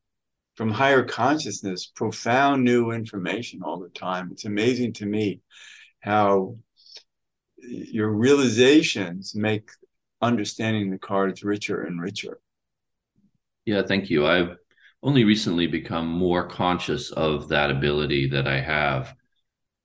from 0.55 0.71
higher 0.71 1.03
consciousness 1.03 1.85
profound 1.85 2.63
new 2.63 2.91
information 2.91 3.61
all 3.63 3.79
the 3.79 3.89
time. 3.89 4.29
It's 4.31 4.45
amazing 4.45 4.93
to 4.93 5.05
me 5.05 5.41
how 5.99 6.57
your 7.57 8.09
realizations 8.09 9.33
make 9.35 9.69
understanding 10.21 10.91
the 10.91 10.97
cards 10.97 11.43
richer 11.43 11.83
and 11.83 12.01
richer. 12.01 12.39
Yeah, 13.65 13.83
thank 13.87 14.09
you. 14.09 14.27
I've 14.27 14.57
only 15.01 15.23
recently 15.23 15.67
become 15.67 16.07
more 16.07 16.47
conscious 16.47 17.11
of 17.11 17.49
that 17.49 17.71
ability 17.71 18.29
that 18.29 18.47
I 18.47 18.59
have. 18.61 19.13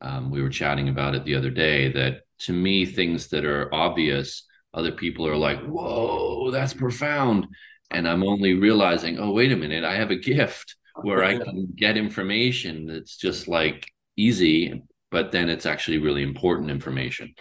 Um, 0.00 0.30
we 0.30 0.42
were 0.42 0.48
chatting 0.48 0.88
about 0.88 1.14
it 1.14 1.24
the 1.24 1.34
other 1.34 1.50
day 1.50 1.92
that 1.92 2.22
to 2.40 2.52
me, 2.52 2.86
things 2.86 3.28
that 3.28 3.44
are 3.44 3.72
obvious, 3.74 4.44
other 4.72 4.92
people 4.92 5.26
are 5.26 5.36
like, 5.36 5.60
whoa, 5.64 6.50
that's 6.50 6.74
profound. 6.74 7.48
And 7.90 8.06
I'm 8.06 8.22
only 8.22 8.54
realizing, 8.54 9.18
oh, 9.18 9.32
wait 9.32 9.52
a 9.52 9.56
minute, 9.56 9.84
I 9.84 9.96
have 9.96 10.10
a 10.10 10.16
gift 10.16 10.76
where 11.02 11.24
I 11.24 11.38
can 11.44 11.68
get 11.74 11.96
information 11.96 12.86
that's 12.86 13.16
just 13.16 13.48
like 13.48 13.86
easy, 14.16 14.82
but 15.10 15.32
then 15.32 15.48
it's 15.48 15.66
actually 15.66 15.98
really 15.98 16.22
important 16.22 16.70
information. 16.70 17.34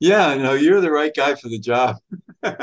Yeah, 0.00 0.34
no, 0.34 0.54
you're 0.54 0.80
the 0.80 0.90
right 0.90 1.12
guy 1.14 1.34
for 1.36 1.48
the 1.48 1.58
job. 1.58 1.96
and 2.42 2.56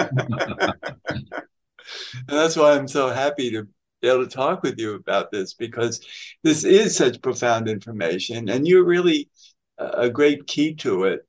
that's 2.28 2.58
why 2.58 2.74
I'm 2.74 2.88
so 2.88 3.10
happy 3.10 3.52
to 3.52 3.68
be 4.02 4.08
able 4.08 4.26
to 4.26 4.30
talk 4.30 4.64
with 4.64 4.78
you 4.78 4.96
about 4.96 5.32
this 5.32 5.54
because 5.54 6.06
this 6.44 6.64
is 6.64 6.96
such 6.96 7.22
profound 7.22 7.68
information 7.68 8.50
and 8.50 8.68
you're 8.68 8.84
really 8.84 9.30
a 9.78 10.10
great 10.10 10.48
key 10.48 10.74
to 10.76 11.06
it 11.06 11.26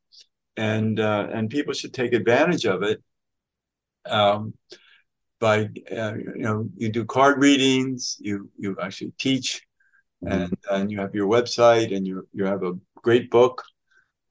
and 0.57 1.01
uh, 1.01 1.29
and 1.33 1.51
people 1.51 1.73
should 1.73 1.95
take 1.95 2.13
advantage 2.13 2.67
of 2.67 2.83
it 2.83 3.03
um, 4.07 4.55
by 5.41 5.71
uh, 5.91 6.15
you 6.15 6.43
know 6.43 6.69
you 6.77 6.91
do 6.91 7.05
card 7.05 7.41
readings 7.41 8.17
you 8.21 8.51
you 8.59 8.77
actually 8.81 9.13
teach 9.19 9.63
and 10.27 10.55
and 10.71 10.91
you 10.91 11.01
have 11.01 11.15
your 11.15 11.27
website 11.27 11.95
and 11.97 12.07
you 12.07 12.29
you 12.33 12.45
have 12.45 12.63
a 12.63 12.75
great 12.97 13.31
book 13.31 13.65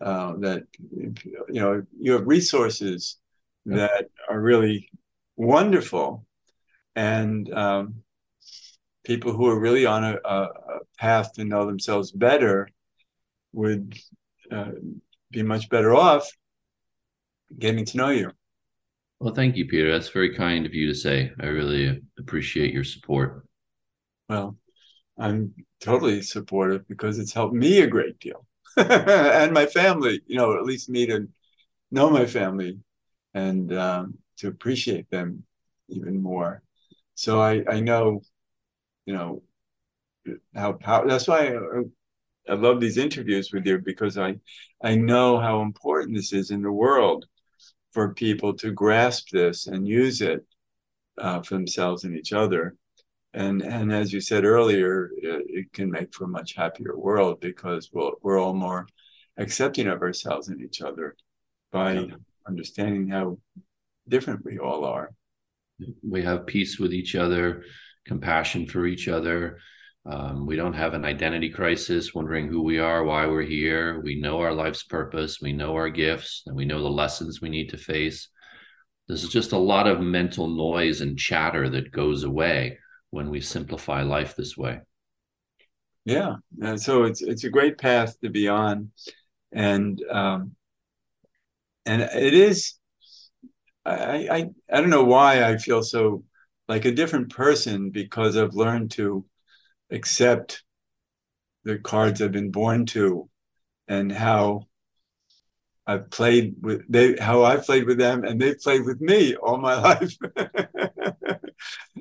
uh, 0.02 0.34
that 0.38 0.64
you 0.92 1.60
know 1.62 1.84
you 2.00 2.14
have 2.14 2.28
resources 2.28 3.18
that 3.66 4.06
are 4.28 4.40
really 4.40 4.90
wonderful. 5.36 6.26
And 6.96 7.52
um, 7.54 8.04
people 9.04 9.34
who 9.34 9.48
are 9.48 9.60
really 9.60 9.86
on 9.86 10.04
a, 10.04 10.18
a, 10.26 10.44
a, 10.44 10.80
path 10.98 11.34
to 11.34 11.46
know 11.46 11.66
themselves 11.66 12.12
better 12.12 12.68
would 13.54 13.98
uh, 14.52 14.72
be 15.32 15.44
much 15.44 15.70
better 15.70 15.96
off 15.96 16.30
getting 17.58 17.86
to 17.86 17.98
know 17.98 18.10
you 18.10 18.32
well 19.20 19.34
thank 19.34 19.56
you 19.56 19.66
peter. 19.66 19.92
That's 19.92 20.10
very 20.10 20.36
kind 20.36 20.66
of 20.66 20.74
you 20.74 20.88
to 20.88 20.96
say. 20.96 21.32
I 21.40 21.48
really 21.48 22.02
appreciate 22.18 22.74
your 22.74 22.84
support. 22.84 23.46
Well 24.28 24.56
i'm 25.18 25.54
totally 25.82 26.22
supportive 26.22 26.88
because 26.88 27.20
it's 27.20 27.34
helped 27.34 27.54
me 27.54 27.82
a 27.82 27.88
great 27.88 28.20
deal. 28.20 28.46
And 28.78 29.54
my 29.54 29.66
family, 29.66 30.22
you 30.28 30.38
know, 30.38 30.58
at 30.58 30.64
least 30.64 30.90
me 30.90 31.06
to 31.08 31.28
know 31.92 32.10
my 32.10 32.26
family 32.26 32.80
and 33.34 33.74
um, 33.74 34.18
to 34.38 34.48
appreciate 34.48 35.10
them 35.10 35.44
even 35.90 36.22
more. 36.22 36.62
So 37.16 37.42
I, 37.42 37.64
I 37.70 37.80
know, 37.80 38.22
you 39.06 39.14
know, 39.14 39.44
how, 40.54 40.78
how 40.82 41.06
that's 41.06 41.28
why 41.28 41.56
I, 41.56 41.82
I 42.50 42.54
love 42.54 42.80
these 42.80 42.98
interviews 42.98 43.52
with 43.52 43.66
you 43.66 43.80
because 43.80 44.18
I, 44.18 44.36
I 44.84 44.96
know 44.96 45.40
how 45.40 45.62
important 45.62 46.16
this 46.16 46.34
is 46.34 46.52
in 46.52 46.62
the 46.62 46.72
world 46.72 47.26
for 47.92 48.14
people 48.14 48.54
to 48.54 48.72
grasp 48.72 49.30
this 49.32 49.68
and 49.68 49.88
use 49.88 50.22
it 50.22 50.46
uh, 51.18 51.42
for 51.42 51.56
themselves 51.56 52.04
and 52.04 52.16
each 52.16 52.34
other 52.34 52.76
and 53.34 53.62
and 53.62 53.94
as 53.94 54.12
you 54.12 54.22
said 54.22 54.44
earlier, 54.44 55.12
it, 55.18 55.46
it 55.48 55.74
can 55.74 55.92
make 55.92 56.14
for 56.14 56.24
a 56.24 56.28
much 56.28 56.56
happier 56.56 56.98
world 56.98 57.40
because 57.40 57.90
we'll, 57.94 58.14
we're 58.22 58.40
all 58.40 58.54
more 58.54 58.88
accepting 59.38 59.88
of 59.88 60.02
ourselves 60.02 60.48
and 60.48 60.62
each 60.62 60.82
other 60.82 61.16
by 61.72 61.94
yeah. 61.94 62.16
understanding 62.48 63.10
how 63.10 63.38
different 64.08 64.44
we 64.44 64.58
all 64.58 64.84
are. 64.84 65.12
We 66.08 66.24
have 66.24 66.48
peace 66.48 66.80
with 66.80 66.92
each 66.92 67.16
other, 67.16 67.64
compassion 68.06 68.66
for 68.66 68.86
each 68.88 69.08
other. 69.08 69.60
Um, 70.10 70.48
we 70.48 70.56
don't 70.56 70.74
have 70.74 70.96
an 70.96 71.06
identity 71.06 71.52
crisis, 71.52 72.16
wondering 72.16 72.48
who 72.48 72.64
we 72.64 72.80
are, 72.80 73.04
why 73.04 73.28
we're 73.28 73.44
here. 73.44 74.02
We 74.02 74.20
know 74.20 74.40
our 74.40 74.54
life's 74.54 74.84
purpose, 74.84 75.40
we 75.40 75.54
know 75.54 75.76
our 75.76 75.90
gifts, 75.90 76.42
and 76.48 76.56
we 76.56 76.66
know 76.66 76.82
the 76.82 76.90
lessons 76.90 77.42
we 77.42 77.50
need 77.50 77.70
to 77.70 77.78
face. 77.78 78.30
This 79.08 79.24
is 79.24 79.30
just 79.30 79.52
a 79.52 79.58
lot 79.58 79.88
of 79.88 80.02
mental 80.02 80.48
noise 80.48 81.02
and 81.02 81.18
chatter 81.18 81.70
that 81.70 81.92
goes 81.92 82.24
away 82.24 82.80
when 83.12 83.30
we 83.30 83.40
simplify 83.40 84.02
life 84.02 84.36
this 84.36 84.58
way. 84.58 84.80
Yeah, 86.06 86.38
and 86.60 86.82
so 86.82 87.04
it's 87.04 87.22
it's 87.22 87.44
a 87.44 87.50
great 87.52 87.78
path 87.78 88.20
to 88.22 88.30
be 88.30 88.48
on, 88.48 88.90
and 89.52 90.02
um, 90.10 90.56
and 91.86 92.02
it 92.02 92.34
is. 92.34 92.76
I, 93.86 94.28
I 94.32 94.50
I 94.72 94.82
don't 94.82 94.90
know 94.90 95.04
why 95.04 95.44
I 95.44 95.58
feel 95.58 95.84
so 95.84 96.24
like 96.68 96.86
a 96.86 96.92
different 96.92 97.30
person 97.32 97.92
because 97.92 98.38
I've 98.38 98.56
learned 98.56 98.92
to 98.92 99.26
accept 99.92 100.64
the 101.64 101.78
cards 101.78 102.22
I've 102.22 102.32
been 102.32 102.52
born 102.52 102.86
to 102.88 103.30
and 103.88 104.12
how 104.12 104.68
I've 105.86 106.10
played 106.12 106.56
with 106.62 106.84
they 106.88 107.16
how 107.18 107.44
I've 107.44 107.66
played 107.66 107.86
with 107.86 107.98
them 107.98 108.24
and 108.24 108.40
they've 108.40 108.60
played 108.60 108.86
with 108.86 109.02
me 109.02 109.36
all 109.36 109.58
my 109.58 109.74
life. 109.82 110.16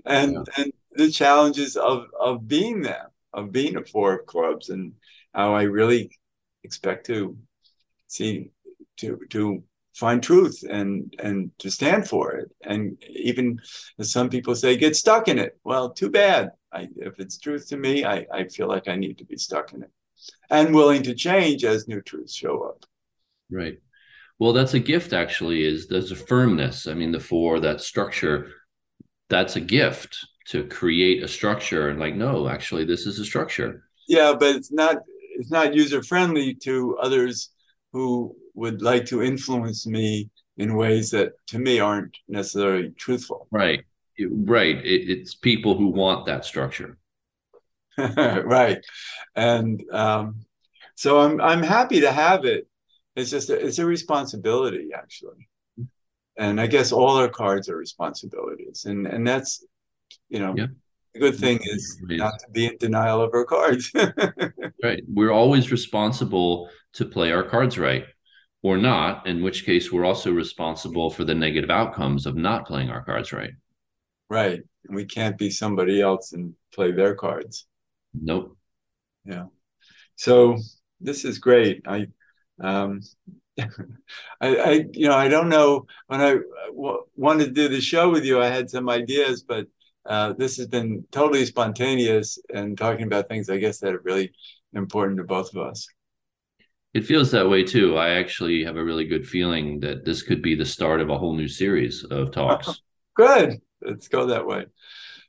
and 0.04 0.32
yeah. 0.32 0.42
and 0.56 0.72
the 0.92 1.10
challenges 1.10 1.76
of 1.76 2.06
of 2.20 2.46
being 2.46 2.82
them, 2.82 3.06
of 3.32 3.50
being 3.50 3.76
a 3.76 3.84
four 3.84 4.18
of 4.18 4.26
clubs 4.26 4.68
and 4.68 4.92
how 5.32 5.54
I 5.54 5.62
really 5.62 6.10
expect 6.64 7.06
to 7.06 7.38
see 8.06 8.50
to 8.98 9.20
to 9.30 9.62
find 9.98 10.22
truth 10.22 10.62
and 10.68 11.14
and 11.18 11.50
to 11.58 11.70
stand 11.70 12.08
for 12.08 12.32
it. 12.32 12.50
And 12.62 12.96
even 13.08 13.60
as 13.98 14.12
some 14.12 14.28
people 14.28 14.54
say 14.54 14.76
get 14.76 14.96
stuck 14.96 15.28
in 15.28 15.38
it. 15.38 15.58
Well 15.64 15.90
too 15.90 16.10
bad. 16.10 16.52
I, 16.72 16.88
if 16.96 17.18
it's 17.18 17.38
truth 17.38 17.68
to 17.70 17.76
me 17.76 18.04
I, 18.04 18.26
I 18.30 18.44
feel 18.44 18.68
like 18.68 18.88
i 18.88 18.94
need 18.94 19.16
to 19.18 19.24
be 19.24 19.38
stuck 19.38 19.72
in 19.72 19.82
it 19.82 19.90
and 20.50 20.74
willing 20.74 21.02
to 21.04 21.14
change 21.14 21.64
as 21.64 21.88
new 21.88 22.02
truths 22.02 22.34
show 22.34 22.62
up. 22.62 22.84
Right. 23.50 23.78
Well 24.38 24.52
that's 24.52 24.74
a 24.74 24.80
gift 24.80 25.12
actually 25.12 25.64
is 25.64 25.88
there's 25.88 26.12
a 26.12 26.16
firmness. 26.16 26.86
I 26.86 26.94
mean 26.94 27.12
the 27.12 27.20
four 27.20 27.58
that 27.60 27.80
structure 27.80 28.52
that's 29.28 29.56
a 29.56 29.60
gift 29.60 30.16
to 30.48 30.64
create 30.64 31.22
a 31.22 31.28
structure 31.28 31.88
and 31.88 31.98
like 31.98 32.14
no 32.14 32.48
actually 32.48 32.84
this 32.84 33.06
is 33.06 33.18
a 33.18 33.24
structure. 33.24 33.84
Yeah 34.06 34.34
but 34.38 34.54
it's 34.54 34.70
not 34.70 34.98
it's 35.38 35.50
not 35.50 35.74
user 35.74 36.02
friendly 36.02 36.54
to 36.54 36.98
others 36.98 37.50
who 37.92 38.36
would 38.58 38.82
like 38.82 39.06
to 39.06 39.22
influence 39.22 39.86
me 39.86 40.30
in 40.56 40.74
ways 40.74 41.12
that 41.12 41.32
to 41.46 41.58
me 41.58 41.78
aren't 41.78 42.16
necessarily 42.28 42.90
truthful. 42.90 43.46
Right. 43.52 43.84
Right. 44.20 44.84
It, 44.84 45.10
it's 45.10 45.36
people 45.36 45.78
who 45.78 45.86
want 45.88 46.26
that 46.26 46.44
structure. 46.44 46.98
right. 47.96 48.84
And 49.36 49.84
um, 49.92 50.40
so 50.96 51.20
I'm 51.20 51.40
I'm 51.40 51.62
happy 51.62 52.00
to 52.00 52.10
have 52.10 52.44
it. 52.44 52.66
It's 53.14 53.30
just 53.30 53.48
a, 53.50 53.54
it's 53.54 53.78
a 53.78 53.86
responsibility 53.86 54.88
actually. 54.92 55.48
And 56.36 56.60
I 56.60 56.66
guess 56.66 56.90
all 56.90 57.16
our 57.16 57.28
cards 57.28 57.68
are 57.68 57.76
responsibilities. 57.76 58.86
And 58.86 59.06
and 59.06 59.24
that's 59.24 59.64
you 60.28 60.40
know 60.40 60.54
yeah. 60.56 60.66
the 61.14 61.20
good 61.20 61.36
thing 61.36 61.60
is 61.62 62.02
not 62.02 62.40
to 62.40 62.50
be 62.50 62.66
in 62.66 62.76
denial 62.78 63.20
of 63.20 63.30
our 63.32 63.44
cards. 63.44 63.92
right. 64.82 65.04
We're 65.06 65.32
always 65.32 65.70
responsible 65.70 66.68
to 66.94 67.04
play 67.04 67.30
our 67.30 67.44
cards 67.44 67.78
right 67.78 68.04
or 68.62 68.76
not, 68.76 69.26
in 69.26 69.42
which 69.42 69.64
case 69.64 69.92
we're 69.92 70.04
also 70.04 70.32
responsible 70.32 71.10
for 71.10 71.24
the 71.24 71.34
negative 71.34 71.70
outcomes 71.70 72.26
of 72.26 72.36
not 72.36 72.66
playing 72.66 72.90
our 72.90 73.04
cards 73.04 73.32
right. 73.32 73.52
Right. 74.28 74.60
And 74.86 74.96
we 74.96 75.04
can't 75.04 75.38
be 75.38 75.50
somebody 75.50 76.00
else 76.00 76.32
and 76.32 76.54
play 76.74 76.92
their 76.92 77.14
cards. 77.14 77.66
Nope. 78.14 78.56
Yeah. 79.24 79.44
So 80.16 80.58
this 81.00 81.24
is 81.24 81.38
great. 81.38 81.82
I, 81.86 82.08
um, 82.60 83.00
I, 83.58 83.66
I, 84.40 84.84
you 84.92 85.08
know, 85.08 85.16
I 85.16 85.28
don't 85.28 85.48
know 85.48 85.86
when 86.08 86.20
I 86.20 86.38
w- 86.68 87.04
wanted 87.16 87.46
to 87.46 87.50
do 87.50 87.68
the 87.68 87.80
show 87.80 88.10
with 88.10 88.24
you, 88.24 88.40
I 88.40 88.48
had 88.48 88.70
some 88.70 88.88
ideas, 88.88 89.42
but 89.42 89.66
uh, 90.06 90.32
this 90.32 90.56
has 90.56 90.66
been 90.66 91.04
totally 91.10 91.44
spontaneous 91.44 92.38
and 92.52 92.76
talking 92.76 93.06
about 93.06 93.28
things 93.28 93.50
I 93.50 93.58
guess 93.58 93.78
that 93.80 93.94
are 93.94 94.02
really 94.04 94.32
important 94.72 95.18
to 95.18 95.24
both 95.24 95.54
of 95.54 95.62
us. 95.62 95.86
It 96.94 97.04
feels 97.04 97.30
that 97.32 97.48
way 97.48 97.62
too. 97.64 97.96
I 97.96 98.10
actually 98.10 98.64
have 98.64 98.76
a 98.76 98.84
really 98.84 99.04
good 99.04 99.26
feeling 99.26 99.80
that 99.80 100.04
this 100.04 100.22
could 100.22 100.42
be 100.42 100.54
the 100.54 100.64
start 100.64 101.00
of 101.00 101.10
a 101.10 101.18
whole 101.18 101.34
new 101.34 101.48
series 101.48 102.04
of 102.04 102.30
talks. 102.30 102.82
good. 103.16 103.60
Let's 103.82 104.08
go 104.08 104.26
that 104.26 104.46
way. 104.46 104.66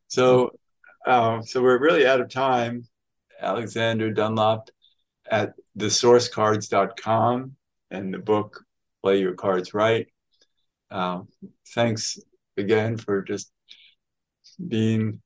So, 0.08 0.52
um, 1.06 1.44
so 1.44 1.62
we're 1.62 1.80
really 1.80 2.08
out 2.08 2.22
of 2.22 2.30
time. 2.30 2.86
Alexander 3.42 4.12
Dunlop 4.12 4.70
at 5.30 5.54
thesourcecards.com 5.78 7.56
and 7.92 8.14
the 8.14 8.20
book 8.20 8.64
Play 9.02 9.20
Your 9.20 9.34
Cards 9.34 9.74
Right. 9.74 10.08
Um, 10.92 11.28
thanks 11.74 12.18
again 12.58 12.98
for 12.98 13.22
just 13.22 13.52
being 14.68 15.22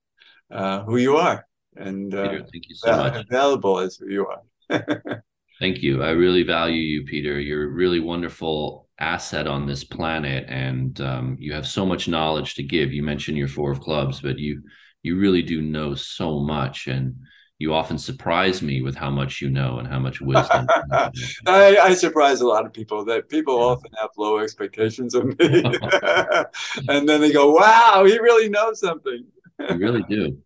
uh, 0.51 0.83
who 0.83 0.97
you 0.97 1.17
are 1.17 1.45
and 1.75 2.13
uh, 2.13 2.29
Peter, 2.29 2.45
thank 2.51 2.69
you 2.69 2.75
so 2.75 2.97
much. 2.97 3.25
available 3.25 3.79
as 3.79 3.97
who 3.97 4.09
you 4.09 4.27
are. 4.27 5.23
Thank 5.63 5.81
you. 5.81 6.03
I 6.03 6.09
really 6.09 6.43
value 6.43 6.81
you, 6.81 7.05
Peter. 7.05 7.39
You're 7.39 7.63
a 7.63 7.73
really 7.73 8.01
wonderful 8.01 8.89
asset 8.99 9.47
on 9.47 9.65
this 9.65 9.85
planet, 9.85 10.43
and 10.49 10.99
um, 10.99 11.37
you 11.39 11.53
have 11.53 11.65
so 11.65 11.85
much 11.85 12.09
knowledge 12.09 12.55
to 12.55 12.63
give. 12.63 12.91
You 12.91 13.01
mentioned 13.01 13.37
your 13.37 13.47
four 13.47 13.71
of 13.71 13.79
clubs, 13.79 14.19
but 14.19 14.37
you 14.37 14.61
you 15.03 15.17
really 15.17 15.41
do 15.41 15.61
know 15.61 15.95
so 15.95 16.41
much, 16.41 16.87
and 16.87 17.15
you 17.59 17.73
often 17.73 17.97
surprise 17.97 18.61
me 18.61 18.81
with 18.81 18.97
how 18.97 19.09
much 19.09 19.39
you 19.39 19.49
know 19.49 19.79
and 19.79 19.87
how 19.87 19.99
much 19.99 20.19
wisdom. 20.19 20.67
I, 20.91 21.77
I, 21.77 21.93
surprise 21.93 22.41
a 22.41 22.45
lot 22.45 22.65
of 22.65 22.73
people 22.73 23.05
that 23.05 23.29
people 23.29 23.57
yeah. 23.57 23.63
often 23.63 23.91
have 24.01 24.09
low 24.17 24.39
expectations 24.39 25.15
of 25.15 25.27
me, 25.27 25.35
and 26.89 27.07
then 27.07 27.21
they 27.21 27.31
go, 27.31 27.51
"Wow, 27.51 28.03
he 28.05 28.19
really 28.19 28.49
knows 28.49 28.81
something." 28.81 29.23
you 29.61 29.77
really 29.77 30.03
do. 30.09 30.37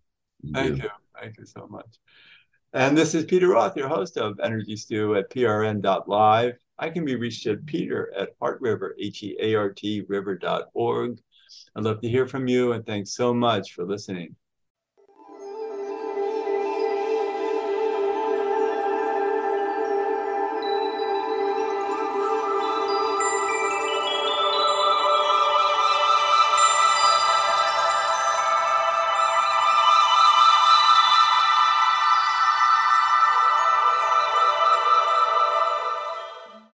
You 0.43 0.53
Thank 0.53 0.75
do. 0.75 0.83
you. 0.83 0.89
Thank 1.19 1.39
you 1.39 1.45
so 1.47 1.65
much. 1.67 1.97
And 2.73 2.97
this 2.97 3.15
is 3.15 3.23
Peter 3.23 3.47
Roth, 3.47 3.77
your 3.77 3.87
host 3.87 4.17
of 4.17 4.39
Energy 4.43 4.75
Stew 4.75 5.15
at 5.15 5.29
prn.live. 5.29 6.57
I 6.77 6.89
can 6.89 7.05
be 7.05 7.15
reached 7.15 7.47
at 7.47 7.65
peter 7.65 8.13
at 8.13 8.31
Heart 8.41 8.59
River, 8.59 8.93
H-E-A-R-T 8.99 10.03
river.org. 10.07 11.19
I'd 11.75 11.83
love 11.83 12.01
to 12.01 12.09
hear 12.09 12.27
from 12.27 12.47
you 12.47 12.73
and 12.73 12.85
thanks 12.85 13.11
so 13.11 13.33
much 13.33 13.73
for 13.73 13.85
listening. 13.85 14.35